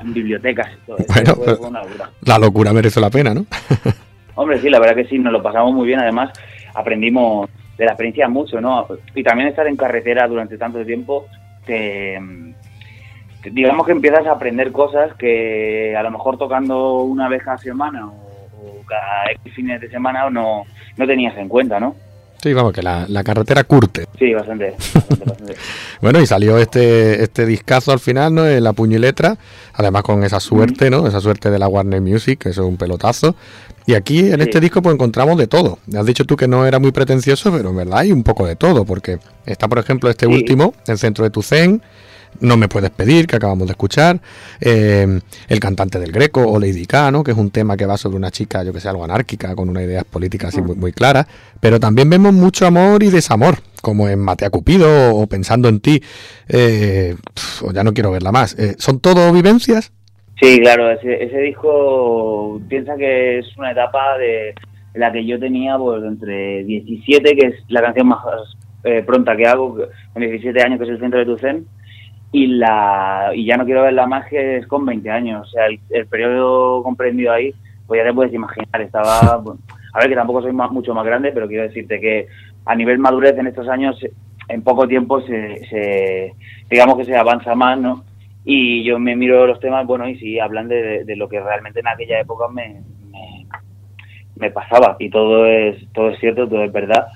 [0.00, 0.68] en bibliotecas.
[0.72, 0.98] y Todo.
[0.98, 2.10] Eso Bueno, fue, pero- fue una locura.
[2.20, 3.44] La locura merece la pena, ¿no?
[4.36, 5.98] Hombre, sí, la verdad que sí, nos lo pasamos muy bien.
[5.98, 6.30] Además,
[6.72, 8.86] aprendimos de la experiencia mucho, ¿no?
[9.12, 11.26] Y también estar en carretera durante tanto tiempo,
[11.66, 12.20] te,
[13.42, 17.58] te- digamos que empiezas a aprender cosas que a lo mejor tocando una vez cada
[17.58, 20.62] semana o, o cada fines de semana no,
[20.96, 21.96] no tenías en cuenta, ¿no?
[22.42, 24.06] Sí, vamos, que la, la carretera curte.
[24.18, 25.54] Sí, bastante, bastante, bastante.
[26.02, 28.44] Bueno, y salió este, este discazo al final, ¿no?
[28.48, 29.38] En la puño y letra,
[29.74, 31.06] además con esa suerte, ¿no?
[31.06, 33.36] Esa suerte de la Warner Music, que eso es un pelotazo.
[33.86, 34.42] Y aquí en Sí.
[34.42, 35.78] este disco pues encontramos de todo.
[35.96, 38.56] Has dicho tú que no era muy pretencioso, pero en verdad hay un poco de
[38.56, 40.32] todo, porque está, por ejemplo, este Sí.
[40.32, 41.80] último, El Centro de tu Zen,
[42.40, 44.20] No me puedes pedir, que acabamos de escuchar,
[44.60, 47.22] eh, El cantante del Greco o Lady K, ¿no?
[47.22, 49.68] Que es un tema que va sobre una chica, yo que sé, algo anárquica, con
[49.68, 51.26] unas ideas políticas así muy, claras.
[51.60, 56.02] Pero también vemos mucho amor y desamor, como en Matea Cupido o Pensando en ti.
[56.48, 57.16] Eh,
[57.62, 58.58] o ya no quiero verla más.
[58.58, 59.92] Eh, ¿Son todo vivencias?
[60.40, 64.54] Sí, claro, ese, ese disco piensa que es una etapa de
[64.94, 68.18] la que yo tenía pues entre 17, que es la canción más
[68.84, 69.76] eh, pronta que hago,
[70.12, 71.66] con 17 años, que es el centro de tu zen,
[72.32, 75.46] y la y ya no quiero ver la que es con 20 años.
[75.46, 77.54] O sea, el, el periodo comprendido ahí,
[77.86, 79.36] pues ya te puedes imaginar, estaba...
[79.44, 79.60] bueno,
[79.92, 82.26] a ver, que tampoco soy más- mucho más grande, pero quiero decirte que
[82.64, 83.98] a nivel madurez en estos años,
[84.48, 86.32] en poco tiempo se, se
[86.70, 88.02] digamos que se avanza más, ¿no?
[88.44, 91.80] Y yo me miro los temas, bueno, y sí, hablan de, de lo que realmente
[91.80, 92.80] en aquella época me,
[93.10, 93.46] me,
[94.36, 94.96] me pasaba.
[94.98, 97.06] Y todo es, todo es cierto, todo es verdad.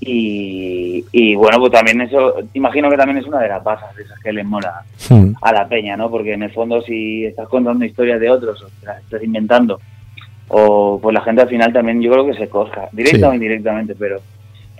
[0.00, 4.04] Y, y bueno, pues también eso, imagino que también es una de las pasas, de
[4.04, 5.32] esas que les mola Hmm.
[5.42, 6.10] a la peña, ¿no?
[6.10, 9.80] Porque en el fondo si estás contando historias de otros o te las estás inventando,
[10.48, 13.24] o pues la gente al final también yo creo que se cosca, directa Sí.
[13.24, 14.20] o indirectamente, pero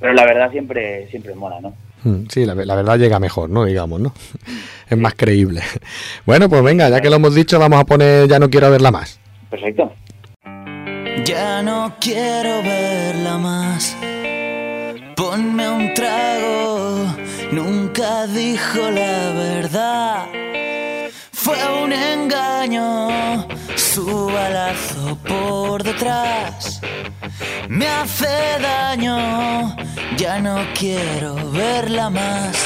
[0.00, 1.74] pero la verdad siempre siempre mola, ¿no?
[2.04, 3.64] Hmm, Sí, la, la verdad llega mejor, ¿no?
[3.64, 4.12] Digamos, ¿no?
[4.88, 5.62] Es más creíble.
[6.26, 8.90] Bueno, pues venga, ya que lo hemos dicho, vamos a poner Ya no quiero verla
[8.92, 9.18] más.
[9.50, 9.92] Perfecto.
[11.24, 13.96] Ya no quiero verla más.
[15.18, 17.12] Ponme un trago.
[17.50, 20.26] Nunca dijo la verdad.
[21.32, 23.44] Fue un engaño.
[23.74, 26.80] Su balazo por detrás.
[27.68, 28.28] Me hace
[28.62, 29.74] daño.
[30.16, 32.56] Ya no quiero verla más.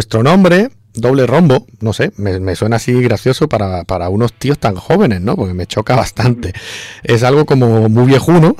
[0.00, 4.58] Vuestro nombre, doble rombo, no sé, me, me suena así gracioso para, para unos tíos
[4.58, 5.36] tan jóvenes, ¿no?
[5.36, 6.54] Porque me choca bastante.
[7.02, 8.56] Es algo como muy viejuno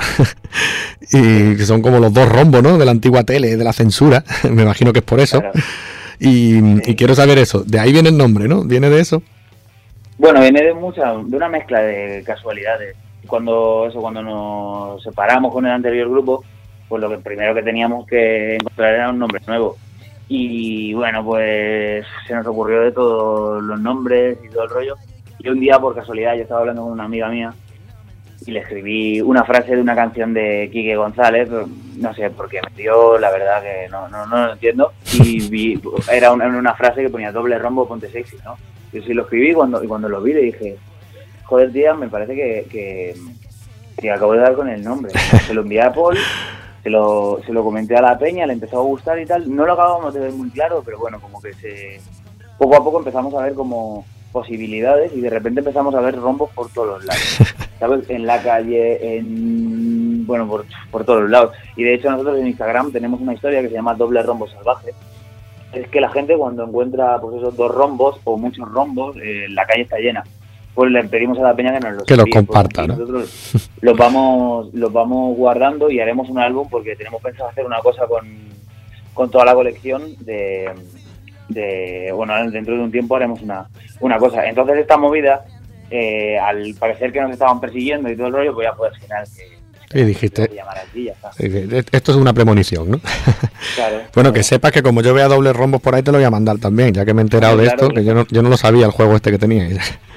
[1.12, 2.76] y que son como los dos rombos, ¿no?
[2.76, 4.22] De la antigua tele, de la censura.
[4.50, 5.40] me imagino que es por eso.
[5.40, 5.58] Claro.
[6.22, 7.64] Y, y quiero saber eso.
[7.64, 8.62] De ahí viene el nombre, ¿no?
[8.62, 9.22] ¿Viene de eso?
[10.18, 12.94] Bueno, viene de mucha, de una mezcla de casualidades.
[13.26, 16.44] Cuando eso, cuando nos separamos con el anterior grupo,
[16.90, 19.78] pues lo que primero que teníamos que encontrar era un nombre nuevo.
[20.32, 24.94] Y bueno, pues se nos ocurrió de todos los nombres y todo el rollo.
[25.40, 27.52] Y un día, por casualidad, yo estaba hablando con una amiga mía
[28.46, 31.48] y le escribí una frase de una canción de Quique González,
[31.96, 34.92] no sé por qué me dio, la verdad que no, no, no lo entiendo.
[35.14, 38.56] Y vi, era una, una frase que ponía doble rombo, ponte sexy, ¿no?
[38.92, 40.76] Yo sí lo escribí cuando, y cuando lo vi le dije,
[41.42, 43.14] joder, tía, me parece que, que,
[44.00, 45.10] que acabo de dar con el nombre.
[45.44, 46.16] Se lo envié a Paul,
[46.82, 49.54] se lo, se lo comenté a la peña, le empezó a gustar y tal.
[49.54, 52.00] No lo acabamos de ver muy claro, pero bueno, como que se
[52.58, 56.50] poco a poco empezamos a ver como posibilidades y de repente empezamos a ver rombos
[56.50, 57.38] por todos los lados.
[57.78, 58.08] ¿Sabes?
[58.10, 61.56] En la calle, en bueno, por, por todos los lados.
[61.76, 64.92] Y de hecho nosotros en Instagram tenemos una historia que se llama doble rombo salvaje.
[65.72, 69.66] Es que la gente cuando encuentra pues esos dos rombos o muchos rombos, eh, la
[69.66, 70.24] calle está llena.
[70.74, 72.96] Pues le pedimos a la peña que nos los Que lo envíe, comparta, y ¿no?
[72.96, 77.78] Nosotros los vamos, los vamos guardando y haremos un álbum porque tenemos pensado hacer una
[77.80, 78.26] cosa con,
[79.14, 80.70] con toda la colección de,
[81.48, 83.68] de bueno dentro de un tiempo haremos una,
[84.00, 85.44] una cosa entonces esta movida
[85.90, 89.26] eh, al parecer que nos estaban persiguiendo y todo el rollo pues ya puedes final
[89.90, 93.00] que Y dijiste, aquí ya está eh, esto es una premonición, ¿no?
[93.74, 96.24] claro Bueno, que sepas que como yo vea dobles rombos por ahí te lo voy
[96.24, 98.42] a mandar también, ya que me he enterado de Claro, esto, que yo no, yo
[98.42, 99.68] no lo sabía el juego este que tenía.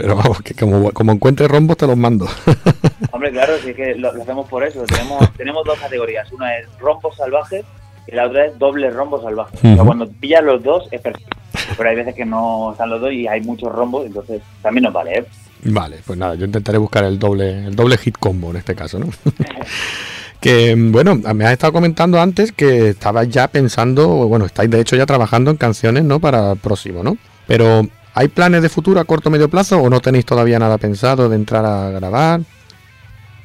[0.00, 2.26] Pero vamos, que como, como encuentre rombos te los mando.
[3.12, 6.66] hombre claro sí que lo, lo hacemos por eso tenemos tenemos dos categorías una es
[6.78, 7.64] rombos salvajes
[8.06, 9.84] y la otra es doble rombo salvaje o sea, Ujú.
[9.84, 11.36] cuando pillas los dos es perfecto
[11.76, 14.92] pero hay veces que no están los dos y hay muchos rombos entonces también nos
[14.92, 15.24] vale ¿eh?
[15.64, 18.98] Vale, pues nada, yo intentaré buscar el doble, el doble hit combo en este caso,
[18.98, 19.08] ¿no?
[20.40, 24.96] Que bueno, me has estado comentando antes que estabas ya pensando, bueno, estáis de hecho
[24.96, 26.18] ya trabajando en canciones, ¿no?
[26.18, 27.18] Para el próximo, ¿no?
[27.46, 27.86] Pero,
[28.20, 31.30] ¿hay planes de futuro a corto o medio plazo o no tenéis todavía nada pensado
[31.30, 32.40] de entrar a grabar?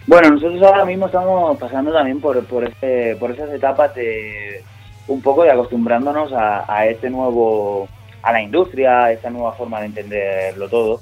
[0.06, 4.62] Bueno, nosotros ahora mismo estamos pasando también por, por, este, por esas etapas de
[5.08, 7.88] un poco de acostumbrándonos a, a este nuevo,
[8.22, 11.00] a la industria, a esta nueva forma de entenderlo todo.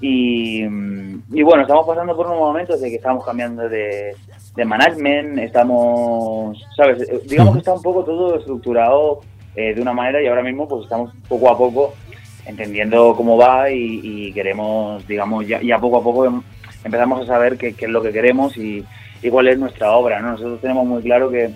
[0.00, 4.16] Y, y bueno, estamos pasando por unos momentos de que estamos cambiando de,
[4.56, 7.08] de management, estamos, ¿sabes?
[7.08, 9.20] Eh, Digamos que está un poco todo estructurado
[9.54, 11.94] eh, de una manera y ahora mismo pues estamos poco a poco
[12.46, 16.42] entendiendo cómo va y, queremos, digamos, ya, ya poco a poco em-
[16.84, 18.84] empezamos a saber qué, es lo que queremos y,
[19.22, 20.32] y cuál es nuestra obra, ¿no?
[20.32, 21.50] Nosotros tenemos muy claro que,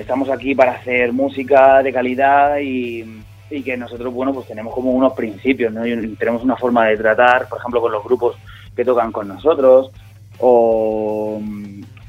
[0.00, 3.04] estamos aquí para hacer música de calidad y,
[3.50, 5.86] y que nosotros, bueno, pues tenemos como unos principios, ¿no?
[5.86, 8.36] Y tenemos una forma de tratar, por ejemplo, con los grupos
[8.74, 9.90] que tocan con nosotros
[10.38, 11.38] o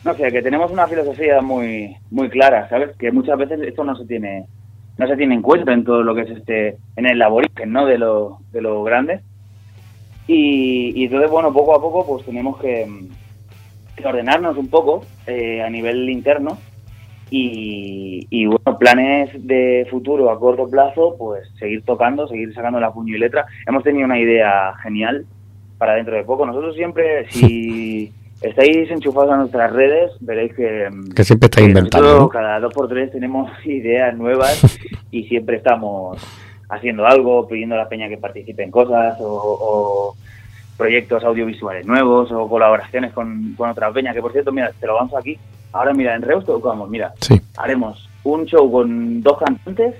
[0.04, 2.96] no sé, que tenemos una filosofía muy muy clara, ¿sabes?
[2.98, 4.46] Que muchas veces esto no se tiene
[5.00, 7.86] no se tiene en cuenta en todo lo que es este en el laborigen, ¿no?
[7.86, 9.22] De lo de lo grande.
[10.28, 12.86] Y, entonces, bueno, poco a poco pues tenemos que,
[14.06, 16.58] ordenarnos un poco eh, a nivel interno
[17.32, 22.91] y, y, bueno, planes de futuro a corto plazo, pues seguir tocando, seguir sacando la
[22.91, 23.45] puño y letra.
[23.66, 25.26] Hemos tenido una idea genial
[25.78, 26.45] para dentro de poco.
[26.45, 27.69] Nosotros siempre, si
[28.42, 33.12] estáis enchufados a nuestras redes, veréis que, Que siempre estáis inventando, cada dos por tres
[33.12, 34.62] tenemos ideas nuevas
[35.12, 36.18] y siempre estamos
[36.70, 40.16] haciendo algo, pidiendo a la peña que participe en cosas o, o
[40.78, 44.16] proyectos audiovisuales nuevos o colaboraciones con, con otras peñas.
[44.16, 45.38] Que por cierto, mira, te lo avanzo aquí.
[45.74, 47.40] Ahora, mira, en Reus tocamos, mira, Sí.
[47.58, 49.96] haremos un show con dos cantantes,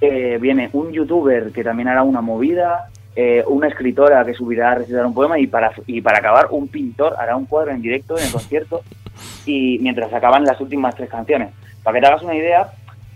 [0.00, 4.74] eh, viene un youtuber que también hará una movida, eh, una escritora que subirá a
[4.76, 8.16] recitar un poema y para, y para acabar un pintor hará un cuadro en directo
[8.18, 8.82] en el concierto
[9.46, 11.50] y mientras acaban las últimas tres canciones.
[11.82, 12.68] Para que te hagas una idea,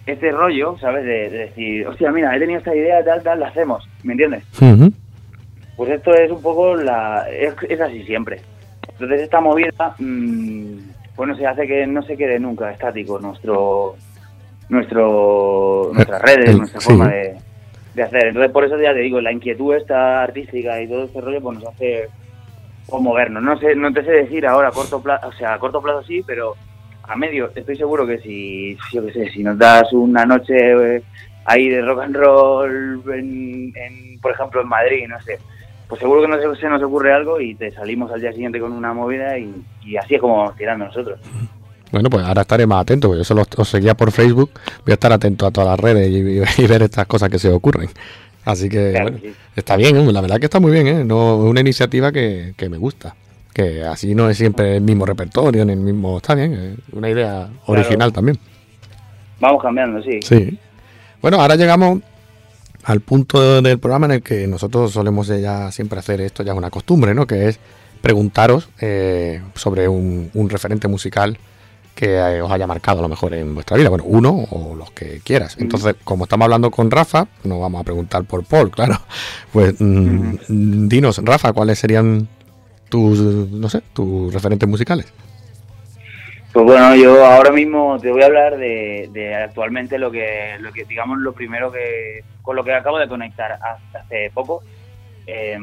[0.07, 1.05] este rollo, ¿sabes?
[1.05, 4.45] De, de decir, hostia, mira, he tenido esta idea, tal, tal, la hacemos, ¿me entiendes?
[4.61, 4.93] Ujú.
[5.77, 7.27] Pues esto es un poco la...
[7.31, 8.41] Es, es así siempre.
[8.93, 10.79] Entonces esta movida, mm,
[11.17, 13.95] bueno, se hace que no se quede nunca estático nuestro...
[14.69, 16.87] nuestro nuestras redes, el- nuestra sí.
[16.89, 17.37] forma de,
[17.95, 18.29] de hacer.
[18.29, 21.59] Entonces por eso ya te digo, la inquietud esta artística y todo este rollo pues
[21.59, 22.09] nos hace
[22.91, 23.43] movernos.
[23.43, 26.03] No sé, no te sé decir ahora a corto plazo, o sea, a corto plazo
[26.03, 26.55] sí, pero
[27.03, 31.03] a medio estoy seguro que si, yo qué sé, si nos das una noche eh,
[31.45, 35.39] ahí de rock and roll, en, en, por ejemplo en Madrid, no sé,
[35.89, 38.61] pues seguro que no se, se nos ocurre algo y te salimos al día siguiente
[38.61, 41.19] con una movida y, y así es como tirando nosotros.
[41.93, 44.51] Bueno, pues ahora estaré más atento, porque yo solo os seguía por Facebook,
[44.85, 47.51] voy a estar atento a todas las redes y, y ver estas cosas que se
[47.51, 47.91] ocurren.
[48.45, 50.13] Así que, Claro bueno, está bien, ¿eh?
[50.13, 51.05] la verdad que está muy bien, ¿eh?
[51.05, 53.15] No, es una iniciativa que, que me gusta.
[53.55, 56.17] Que así no es siempre el mismo repertorio, ni el mismo...
[56.17, 58.39] Está bien, es una idea original también.
[59.39, 60.19] Vamos cambiando, sí.
[60.23, 60.59] Sí.
[61.21, 62.01] Bueno, ahora llegamos
[62.85, 66.59] al punto del programa en el que nosotros solemos ya siempre hacer esto, ya es
[66.59, 67.27] una costumbre, ¿no?
[67.27, 67.61] Que es
[68.01, 71.39] preguntaros eh, sobre un, un referente musical
[71.95, 73.89] que eh, os haya marcado a lo mejor en vuestra vida.
[73.89, 75.57] Bueno, uno o los que quieras.
[75.59, 78.97] Entonces, como estamos hablando con Rafa, no vamos a preguntar por Paul, claro.
[79.53, 82.27] Pues mm, mm, dinos, Rafa, ¿cuáles serían
[82.89, 85.13] tus, no sé, tus referentes musicales?
[86.53, 90.71] Pues bueno, yo ahora mismo te voy a hablar de, de actualmente lo que, lo
[90.73, 93.59] que, digamos, lo primero que, con lo que acabo de conectar
[93.95, 94.63] hace, poco.
[95.27, 95.59] Eh,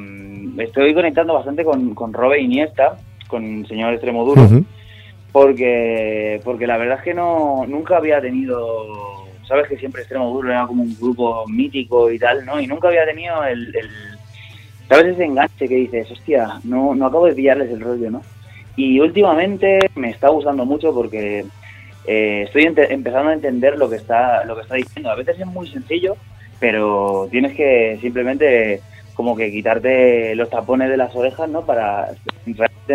[0.58, 4.66] estoy conectando bastante con, con Robe Iniesta, con Señor Extremo Duro, Ujú.
[5.32, 10.50] Porque, porque la verdad es que no, nunca había tenido, sabes que siempre Extremo Duro
[10.50, 12.60] era como un grupo mítico y tal, ¿no?
[12.60, 13.90] Y nunca había tenido el, el
[14.88, 15.08] ¿sabes?
[15.14, 18.22] Ese enganche que dices, hostia, no, no acabo de pillarles el rollo, ¿no?
[18.76, 21.46] Y últimamente me está gustando mucho porque
[22.08, 25.12] eh, estoy ente- empezando a entender lo que está lo que está diciendo.
[25.12, 26.16] A veces es muy sencillo,
[26.60, 28.82] pero tienes que simplemente
[29.14, 31.66] como que quitarte los tapones de las orejas, ¿no?
[31.66, 32.08] Para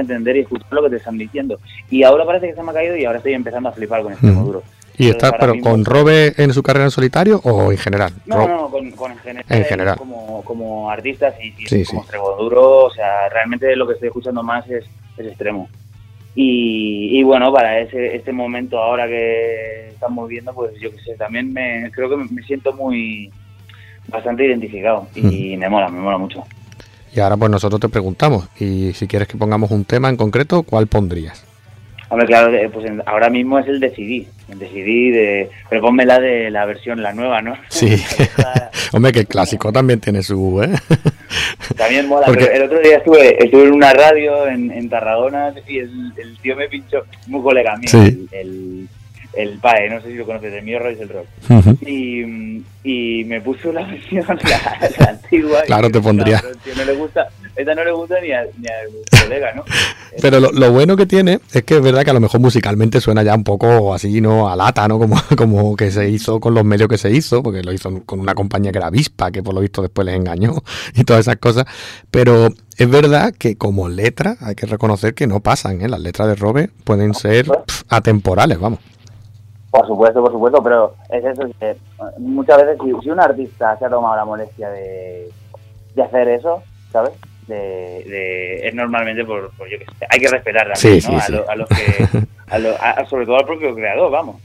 [0.00, 1.58] entender y escuchar lo que te están diciendo.
[1.90, 4.12] Y ahora parece que se me ha caído y ahora estoy empezando a flipar con
[4.12, 4.44] este Ujú.
[4.44, 4.62] duro.
[4.96, 8.12] ¿Y ahora pero mismo- con Robe en su carrera en solitario o en general?
[8.26, 9.96] No, Ro- no, con, con en general, En general.
[9.98, 12.04] Como, como artistas y, y Sí, como sí.
[12.04, 14.84] extremo duro, o sea, realmente lo que estoy escuchando más es,
[15.16, 15.68] es extremo.
[16.36, 21.14] Y, y bueno, para ese este momento ahora que estamos viendo, pues yo que sé,
[21.16, 23.30] también me creo que me, me siento muy
[24.08, 26.44] bastante identificado y me mola, me mola mucho.
[27.14, 30.62] Y ahora pues nosotros te preguntamos, y si quieres que pongamos un tema en concreto,
[30.64, 31.44] ¿cuál pondrías?
[32.10, 36.20] Hombre, claro, eh, pues ahora mismo es el decidí, el decidí de, pero ponme la
[36.20, 37.54] de la versión, la nueva, ¿no?
[37.68, 37.96] Sí.
[38.92, 40.62] Hombre, que el clásico también tiene su...
[40.62, 40.70] ¿eh?
[41.76, 45.52] También mola, Porque- pero el otro día estuve, estuve en una radio en, en Tarragona
[45.66, 47.98] y el, el tío me pinchó, muy colega mío, Sí.
[47.98, 48.88] el, el,
[49.36, 51.26] el PAE, no sé si lo conoces, el mío Royce el Rock.
[51.86, 55.62] Y, y me puso la versión, la, la antigua.
[55.66, 56.42] Claro, te pondría.
[56.66, 59.64] "No, no le gusta, esta no le gusta ni, a, ni al colega, ¿no?
[60.22, 63.00] Pero lo, lo bueno que tiene es que es verdad que a lo mejor musicalmente
[63.00, 64.48] suena ya un poco así, ¿no?
[64.48, 64.98] A lata, ¿no?
[64.98, 68.20] Como, como que se hizo con los medios que se hizo, porque lo hizo con
[68.20, 70.62] una compañía que era Avispa, que por lo visto después les engañó
[70.94, 71.64] y todas esas cosas.
[72.10, 75.88] Pero es verdad que como letra hay que reconocer que no pasan, ¿eh?
[75.88, 77.46] Las letras de Robe pueden ser
[77.88, 78.78] atemporales, vamos.
[79.74, 81.76] Por supuesto, por supuesto, pero es eso, que eh,
[82.18, 85.28] muchas veces si, si un artista se ha tomado la molestia de,
[85.96, 86.62] de hacer eso,
[86.92, 87.10] ¿sabes?
[87.48, 91.14] De, de- es normalmente por, por yo que sé, hay que respetar también, Sí, ¿no?
[91.14, 91.32] sí, a, sí.
[91.32, 92.06] lo- a los que,
[92.50, 94.36] a lo- a- sobre todo al propio creador, vamos.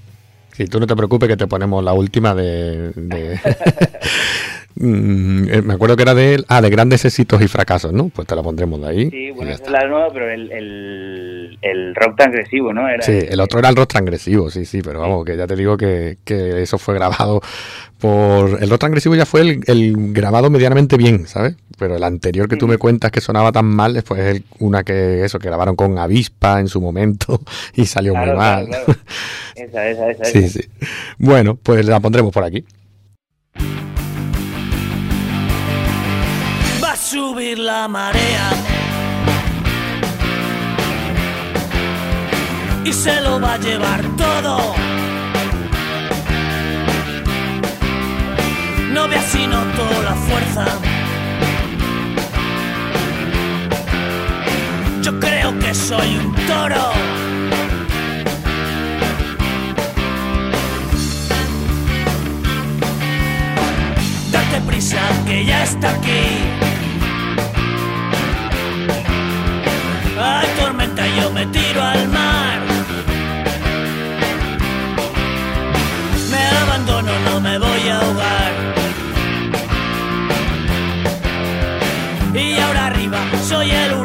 [0.54, 2.90] Sí, tú no te preocupes que te ponemos la última de...
[2.96, 3.40] de-
[4.82, 6.42] Mm, eh, me acuerdo que era de...
[6.48, 8.08] Ah, de grandes éxitos y fracasos, ¿no?
[8.08, 9.10] Pues te la pondremos de ahí.
[9.10, 12.88] Sí, bueno, es la nueva, pero el, el, el rock tan agresivo, ¿no?
[12.88, 15.58] Era Sí, el otro era el rock transgresivo, sí, sí, pero vamos, que ya te
[15.58, 17.42] digo que, que eso fue grabado
[18.00, 18.64] por...
[18.64, 21.56] El rock transgresivo ya fue el, el grabado medianamente bien, ¿sabes?
[21.78, 25.26] Pero el anterior que tú me cuentas que sonaba tan mal, después es una que
[25.26, 27.42] eso, que grabaron con Avispa en su momento
[27.76, 28.66] y salió Claro, muy mal.
[28.68, 29.00] claro, claro.
[29.56, 30.24] Esa, esa, esa.
[30.26, 30.60] sí, esa.
[30.62, 30.70] sí.
[31.18, 32.64] Bueno, pues la pondremos por aquí.
[37.10, 38.52] Subir la marea
[42.86, 44.76] y se lo va a llevar todo.
[48.94, 50.66] No veas si noto la fuerza.
[55.02, 56.92] Yo creo que soy un toro.
[64.32, 66.59] Date prisa que ya está aquí.
[83.38, 83.99] Soy el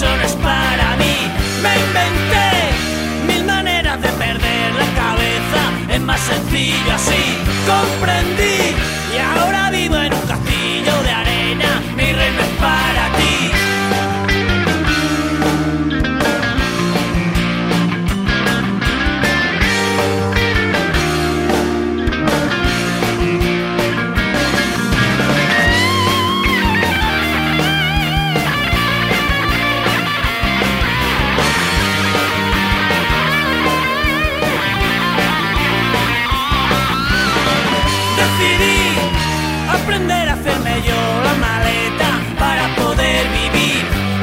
[0.00, 1.16] no es para mí.
[1.62, 2.48] Me inventé
[3.26, 7.38] mil maneras de perder la cabeza, es más sencillo así.
[7.66, 8.55] Comprendí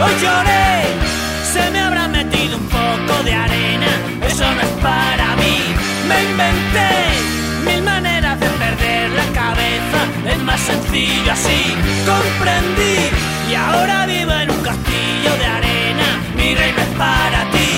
[0.03, 0.83] Hoy lloré,
[1.53, 3.87] se me habrá metido un poco de arena,
[4.27, 5.57] eso no es para mí.
[6.09, 6.89] Me inventé
[7.63, 11.61] mil maneras de perder la cabeza, es más sencillo así.
[12.05, 12.97] Comprendí
[13.49, 17.71] y ahora vivo en un castillo de arena, mi reino es para ti.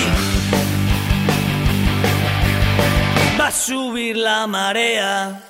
[3.40, 5.42] Va a subir la marea.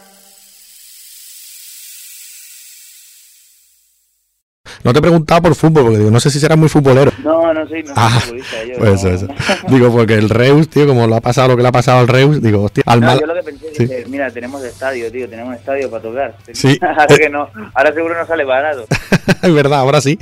[4.86, 7.12] No te he preguntado por fútbol, porque digo, no sé si serás muy futbolero.
[7.24, 8.78] No, no soy, no soy Ah, futbolista, yo.
[8.78, 9.10] pues no.
[9.10, 9.28] eso.
[9.68, 12.08] Digo, porque el Reus, tío, como lo ha pasado lo que le ha pasado al
[12.08, 13.20] Reus, digo, hostia, al No, mal...
[13.20, 13.84] yo lo que pensé Sí.
[13.88, 16.36] dije, mira, tenemos estadio, tío, tenemos estadio para tocar.
[16.54, 16.78] Sí.
[16.82, 18.86] ahora que no, ahora seguro no sale barato.
[19.42, 20.18] es verdad, ahora sí.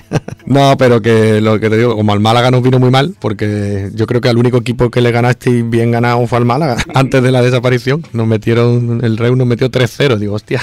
[0.45, 3.89] no, pero que lo que te digo, como al Málaga nos vino muy mal, porque
[3.93, 7.21] yo creo que al único equipo que le ganaste bien ganado fue al Málaga, antes
[7.21, 8.01] de la desaparición.
[8.13, 10.61] Nos metieron, el Reus nos metió 3-0, digo, hostia.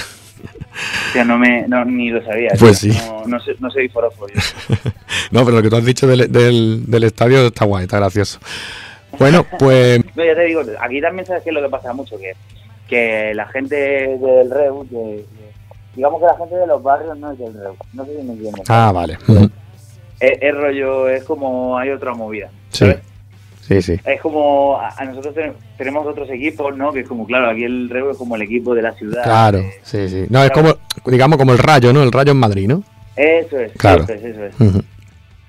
[1.09, 2.51] O sea, no me, no, ni lo sabía.
[2.59, 2.89] Pues sí.
[3.07, 4.39] No, no, sé, no soy forofo yo.
[5.31, 8.39] no, pero lo que tú has dicho del, del, del estadio está guay, está gracioso.
[9.19, 12.17] Bueno, pues No, ya te digo, aquí también sabes qué es lo que pasa mucho,
[12.17, 12.33] que,
[12.87, 15.51] que la gente del Reus, que- que-
[15.95, 18.31] digamos que la gente de los barrios no es del Reus, no sé si me
[18.33, 18.63] entiendes.
[18.69, 19.17] Ah, vale.
[20.19, 22.49] Es, es rollo, es como hay otra movida.
[22.69, 22.99] Sí, ¿sabes?
[23.71, 24.01] Sí, sí.
[24.05, 26.91] Es como, a, a nosotros ten- tenemos otros equipos, ¿no?
[26.91, 29.23] Que es como, claro, aquí el Reus es como el equipo de la ciudad.
[29.23, 30.25] Claro, eh, sí, sí.
[30.29, 32.03] No, es como, digamos, como el Rayo, ¿no?
[32.03, 32.83] El Rayo en Madrid, ¿no?
[33.15, 34.03] Eso es, Claro.
[34.03, 34.55] eso es, eso es.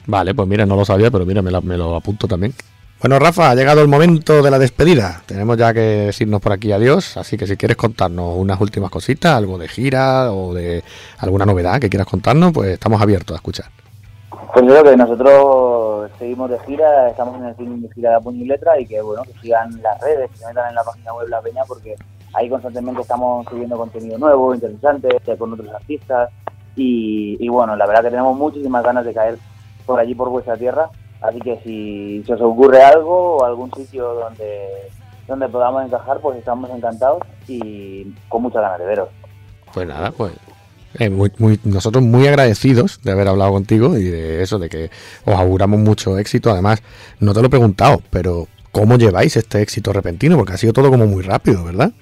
[0.07, 2.53] Vale, pues mira, no lo sabía, pero mira, me, la- me lo apunto también.
[3.01, 5.23] Bueno, Rafa, ha llegado el momento de la despedida.
[5.27, 9.35] Tenemos ya que decirnos por aquí adiós, así que si quieres contarnos unas últimas cositas,
[9.37, 10.85] algo de gira o de
[11.19, 13.67] alguna novedad que quieras contarnos, pues estamos abiertos a escuchar.
[14.53, 18.21] Pues yo creo que nosotros seguimos de gira, estamos en el film de gira de
[18.21, 20.85] puño y letra y que bueno, que sigan las redes, que se metan en la
[20.85, 21.95] página web La Peña porque
[22.35, 26.29] ahí constantemente estamos subiendo contenido nuevo, interesante, con otros artistas
[26.77, 29.39] y, y bueno, la verdad que tenemos muchísimas ganas de caer
[29.87, 30.91] por allí por vuestra tierra,
[31.23, 34.91] así que si se os ocurre algo o algún sitio donde
[35.27, 39.09] donde podamos encajar, pues estamos encantados y con muchas ganas de veros.
[39.73, 40.33] Pues nada, pues
[40.99, 44.91] eh, muy, muy- nosotros muy agradecidos de haber hablado contigo y de eso, de que
[45.25, 46.51] os auguramos mucho éxito.
[46.51, 46.83] Además,
[47.21, 50.37] no te lo he preguntado, pero ¿cómo lleváis este éxito repentino?
[50.37, 51.93] Porque ha sido todo como muy rápido, ¿verdad?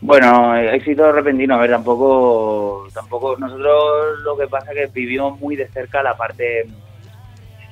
[0.00, 5.40] Bueno, eh, éxito repentino, a ver, tampoco, tampoco, nosotros lo que pasa es que vivimos
[5.40, 6.66] muy de cerca la parte,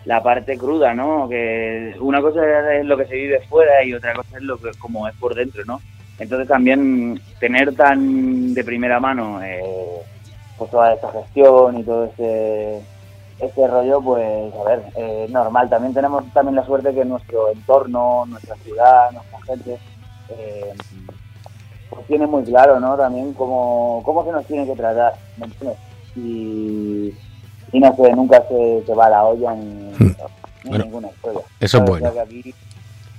[0.05, 1.29] la parte cruda, ¿no?
[1.29, 2.41] Que una cosa
[2.75, 5.35] es lo que se vive fuera y otra cosa es lo que como es por
[5.37, 5.81] dentro, ¿no?
[6.19, 10.01] Entonces también tener tan de primera mano, eh,
[10.57, 12.81] pues toda esta gestión y todo este,
[13.41, 15.69] este rollo, pues a ver, eh, es normal.
[15.69, 19.79] También tenemos también la suerte que nuestro entorno, nuestra ciudad, nuestra gente,
[20.31, 20.73] eh,
[21.91, 22.97] pues tiene muy claro, ¿no?
[22.97, 25.79] También cómo, cómo se nos tiene que tratar, ¿me entiendes?
[26.17, 27.15] Y,
[27.73, 30.15] y no sé, nunca se, se va a la olla ni, ni
[30.65, 31.43] Bueno, ninguna historia.
[31.61, 32.11] eso es bueno.
[32.23, 32.55] Aquí,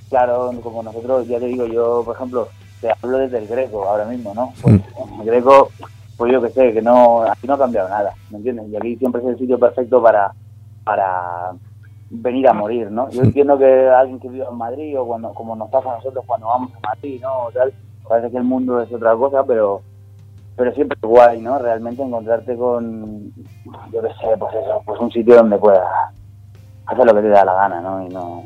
[0.08, 2.48] claro, como nosotros, ya te digo, yo, por ejemplo,
[2.80, 4.52] te hablo desde el Greco ahora mismo, ¿no?
[4.62, 5.20] Pues, Mm.
[5.20, 5.68] el Greco,
[6.16, 8.68] pues yo que sé, que no, aquí no ha cambiado nada, ¿me entiendes?
[8.68, 10.32] Y aquí siempre es el sitio perfecto para,
[10.84, 11.52] para
[12.10, 13.08] venir a morir, ¿no?
[13.10, 16.24] Yo entiendo que alguien que vive en Madrid o cuando, como nos pasa a nosotros
[16.26, 17.44] cuando vamos a Madrid, ¿no?
[17.46, 17.72] O tal,
[18.08, 19.82] parece que el mundo es otra cosa, pero
[20.56, 21.56] pero siempre es guay, ¿no?
[21.60, 23.30] Realmente encontrarte con,
[23.92, 25.86] yo qué sé, pues eso, pues un sitio donde puedas
[26.86, 28.04] hacer lo que te da la gana, ¿no?
[28.04, 28.42] Y no,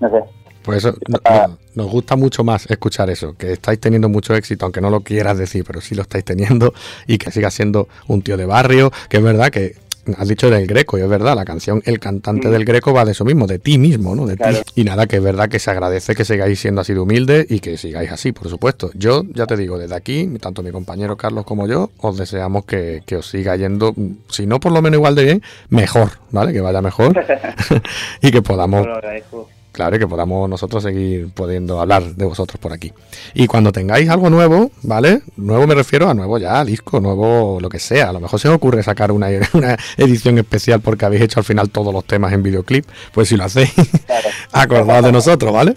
[0.00, 0.22] no sé.
[0.62, 4.80] Pues eso, no- nos gusta mucho más escuchar eso, que estáis teniendo mucho éxito, aunque
[4.80, 6.74] no lo quieras decir, pero sí lo estáis teniendo
[7.06, 9.76] y que sigas siendo un tío de barrio, que es verdad que
[10.16, 12.50] has dicho del Greco, y es verdad, la canción El cantante Mm.
[12.50, 14.26] del Greco va de eso mismo, de ti mismo, ¿no?
[14.26, 14.42] De ti.
[14.74, 17.60] Y nada, que es verdad que se agradece que sigáis siendo así de humildes y
[17.60, 18.90] que sigáis así, por supuesto.
[18.94, 23.02] Yo, ya te digo, desde aquí, tanto mi compañero Carlos como yo, os deseamos que,
[23.06, 23.94] que os siga yendo,
[24.28, 26.52] si no por lo menos igual de bien, mejor, ¿vale?
[26.52, 27.14] Que vaya mejor
[28.22, 29.48] y que podamos Yo lo agradezco.
[29.72, 32.92] Claro, y que podamos nosotros seguir pudiendo hablar de vosotros por aquí.
[33.34, 35.22] Y cuando tengáis algo nuevo, ¿vale?
[35.36, 38.08] Nuevo me refiero a nuevo ya, disco, nuevo lo que sea.
[38.10, 41.44] A lo mejor se os ocurre sacar una, una edición especial porque habéis hecho al
[41.44, 42.84] final todos los temas en videoclip.
[43.12, 43.72] Pues si lo hacéis,
[44.06, 44.28] Claro.
[44.52, 45.76] acordaos de nosotros, ¿vale?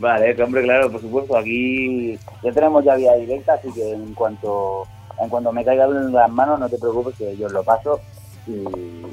[0.00, 4.82] Vale, hombre, claro, por supuesto, aquí ya tenemos ya vía directa, así que en cuanto
[5.22, 8.00] en cuanto me caiga en las manos, no te preocupes que yo os lo paso
[8.46, 8.52] y,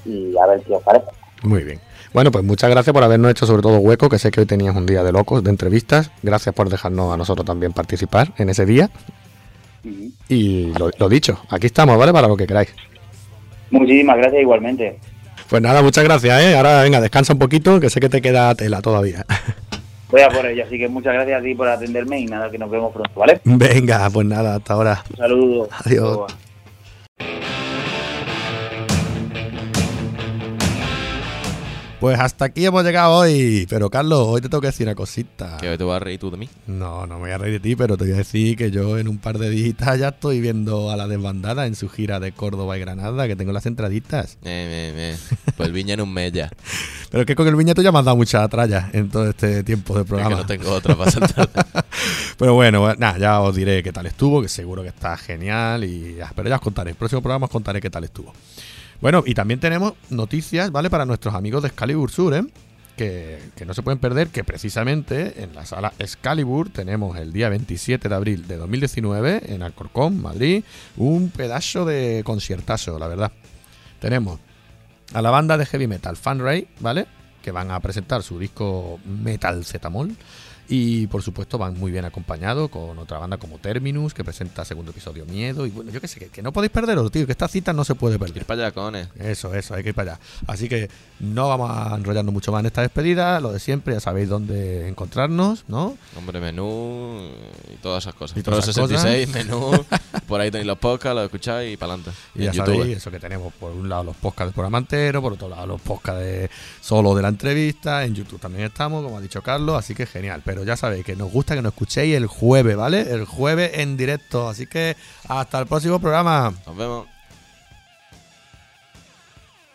[0.09, 1.05] y a ver qué os parece.
[1.43, 1.79] Muy bien.
[2.13, 4.75] Bueno, pues muchas gracias por habernos hecho sobre todo hueco, que sé que hoy tenías
[4.75, 6.11] un día de locos, de entrevistas.
[6.23, 8.89] Gracias por dejarnos a nosotros también participar en ese día.
[10.29, 12.13] Y lo, lo dicho, aquí estamos, ¿vale?
[12.13, 12.73] Para lo que queráis.
[13.69, 14.99] Muchísimas gracias igualmente.
[15.49, 16.55] Pues nada, muchas gracias, ¿eh?
[16.55, 19.25] Ahora venga, descansa un poquito, que sé que te queda tela todavía.
[20.09, 22.57] Voy a por ello, así que muchas gracias a ti por atenderme y nada, que
[22.57, 23.41] nos vemos pronto, ¿vale?
[23.43, 25.03] Venga, pues nada, hasta ahora.
[25.09, 25.69] Un saludo.
[25.83, 26.35] Adiós.
[32.05, 33.65] Pues hasta aquí hemos llegado hoy.
[33.67, 35.57] Pero Carlos, hoy te tengo que decir una cosita.
[35.59, 36.47] Que hoy te vas a reír tú de mí.
[36.67, 38.99] No, no me voy a reír de ti, pero te voy a decir que yo
[38.99, 42.31] en un par de días ya estoy viendo a la desbandada en su gira de
[42.31, 44.37] Córdoba y Granada, que tengo las entraditas.
[44.43, 45.01] Eh, me,
[45.47, 45.53] me.
[45.57, 46.51] Pues el viña en un mes ya.
[47.09, 49.63] Pero es que con el viñeto ya me has dado mucha tralla en todo este
[49.63, 50.35] tiempo de Es que programa.
[50.35, 51.59] no tengo otra para saltarte.
[52.37, 55.83] Pero bueno, nada, ya os diré qué tal estuvo, que seguro que está genial.
[55.83, 58.31] y ya, Pero ya os contaré, el próximo programa os contaré qué tal estuvo.
[59.01, 60.89] Bueno, y también tenemos noticias, ¿vale?
[60.89, 62.45] Para nuestros amigos de Excalibur Sur, ¿eh?
[62.95, 67.49] Que, que no se pueden perder, que precisamente en la sala Excalibur tenemos el día
[67.49, 70.63] 27 de abril de 2019 en Alcorcón, Madrid,
[70.95, 73.33] un pedazo de conciertazo, la verdad.
[73.99, 74.39] Tenemos
[75.13, 77.05] a la banda de heavy metal Fan Ray, ¿vale?
[77.41, 80.15] Que van a presentar su disco Metal Zetamol.
[80.67, 84.91] Y por supuesto van muy bien acompañados con otra banda como Terminus, que presenta segundo
[84.91, 85.65] episodio Miedo.
[85.65, 87.83] Y bueno, yo qué sé, que, que no podéis perderos, tío, que esta cita no
[87.83, 88.37] se puede perder.
[88.37, 89.09] Ir para allá, cojones.
[89.19, 90.21] Eso, eso, hay que ir para allá.
[90.47, 90.89] Así que
[91.19, 93.39] no vamos a enrollarnos mucho más en esta despedida.
[93.39, 95.97] Lo de siempre, ya sabéis dónde encontrarnos, ¿no?
[96.17, 97.29] Hombre, menú
[97.73, 98.37] y todas esas cosas.
[98.37, 99.71] Y todas esas 66, menú.
[100.27, 102.19] Por ahí tenéis los podcasts, los escucháis y para adelante.
[102.35, 105.33] Y ya sabéis eso que tenemos por un lado los podcasts del programa entero, por
[105.33, 106.49] otro lado los podcasts de
[106.81, 110.41] solo de la entrevista, en YouTube también estamos, como ha dicho Carlos, así que genial.
[110.43, 113.01] Pero ya sabéis que nos gusta que nos escuchéis el jueves, ¿vale?
[113.01, 114.49] El jueves en directo.
[114.49, 114.95] Así que
[115.27, 116.53] hasta el próximo programa.
[116.65, 117.14] Nos vemos.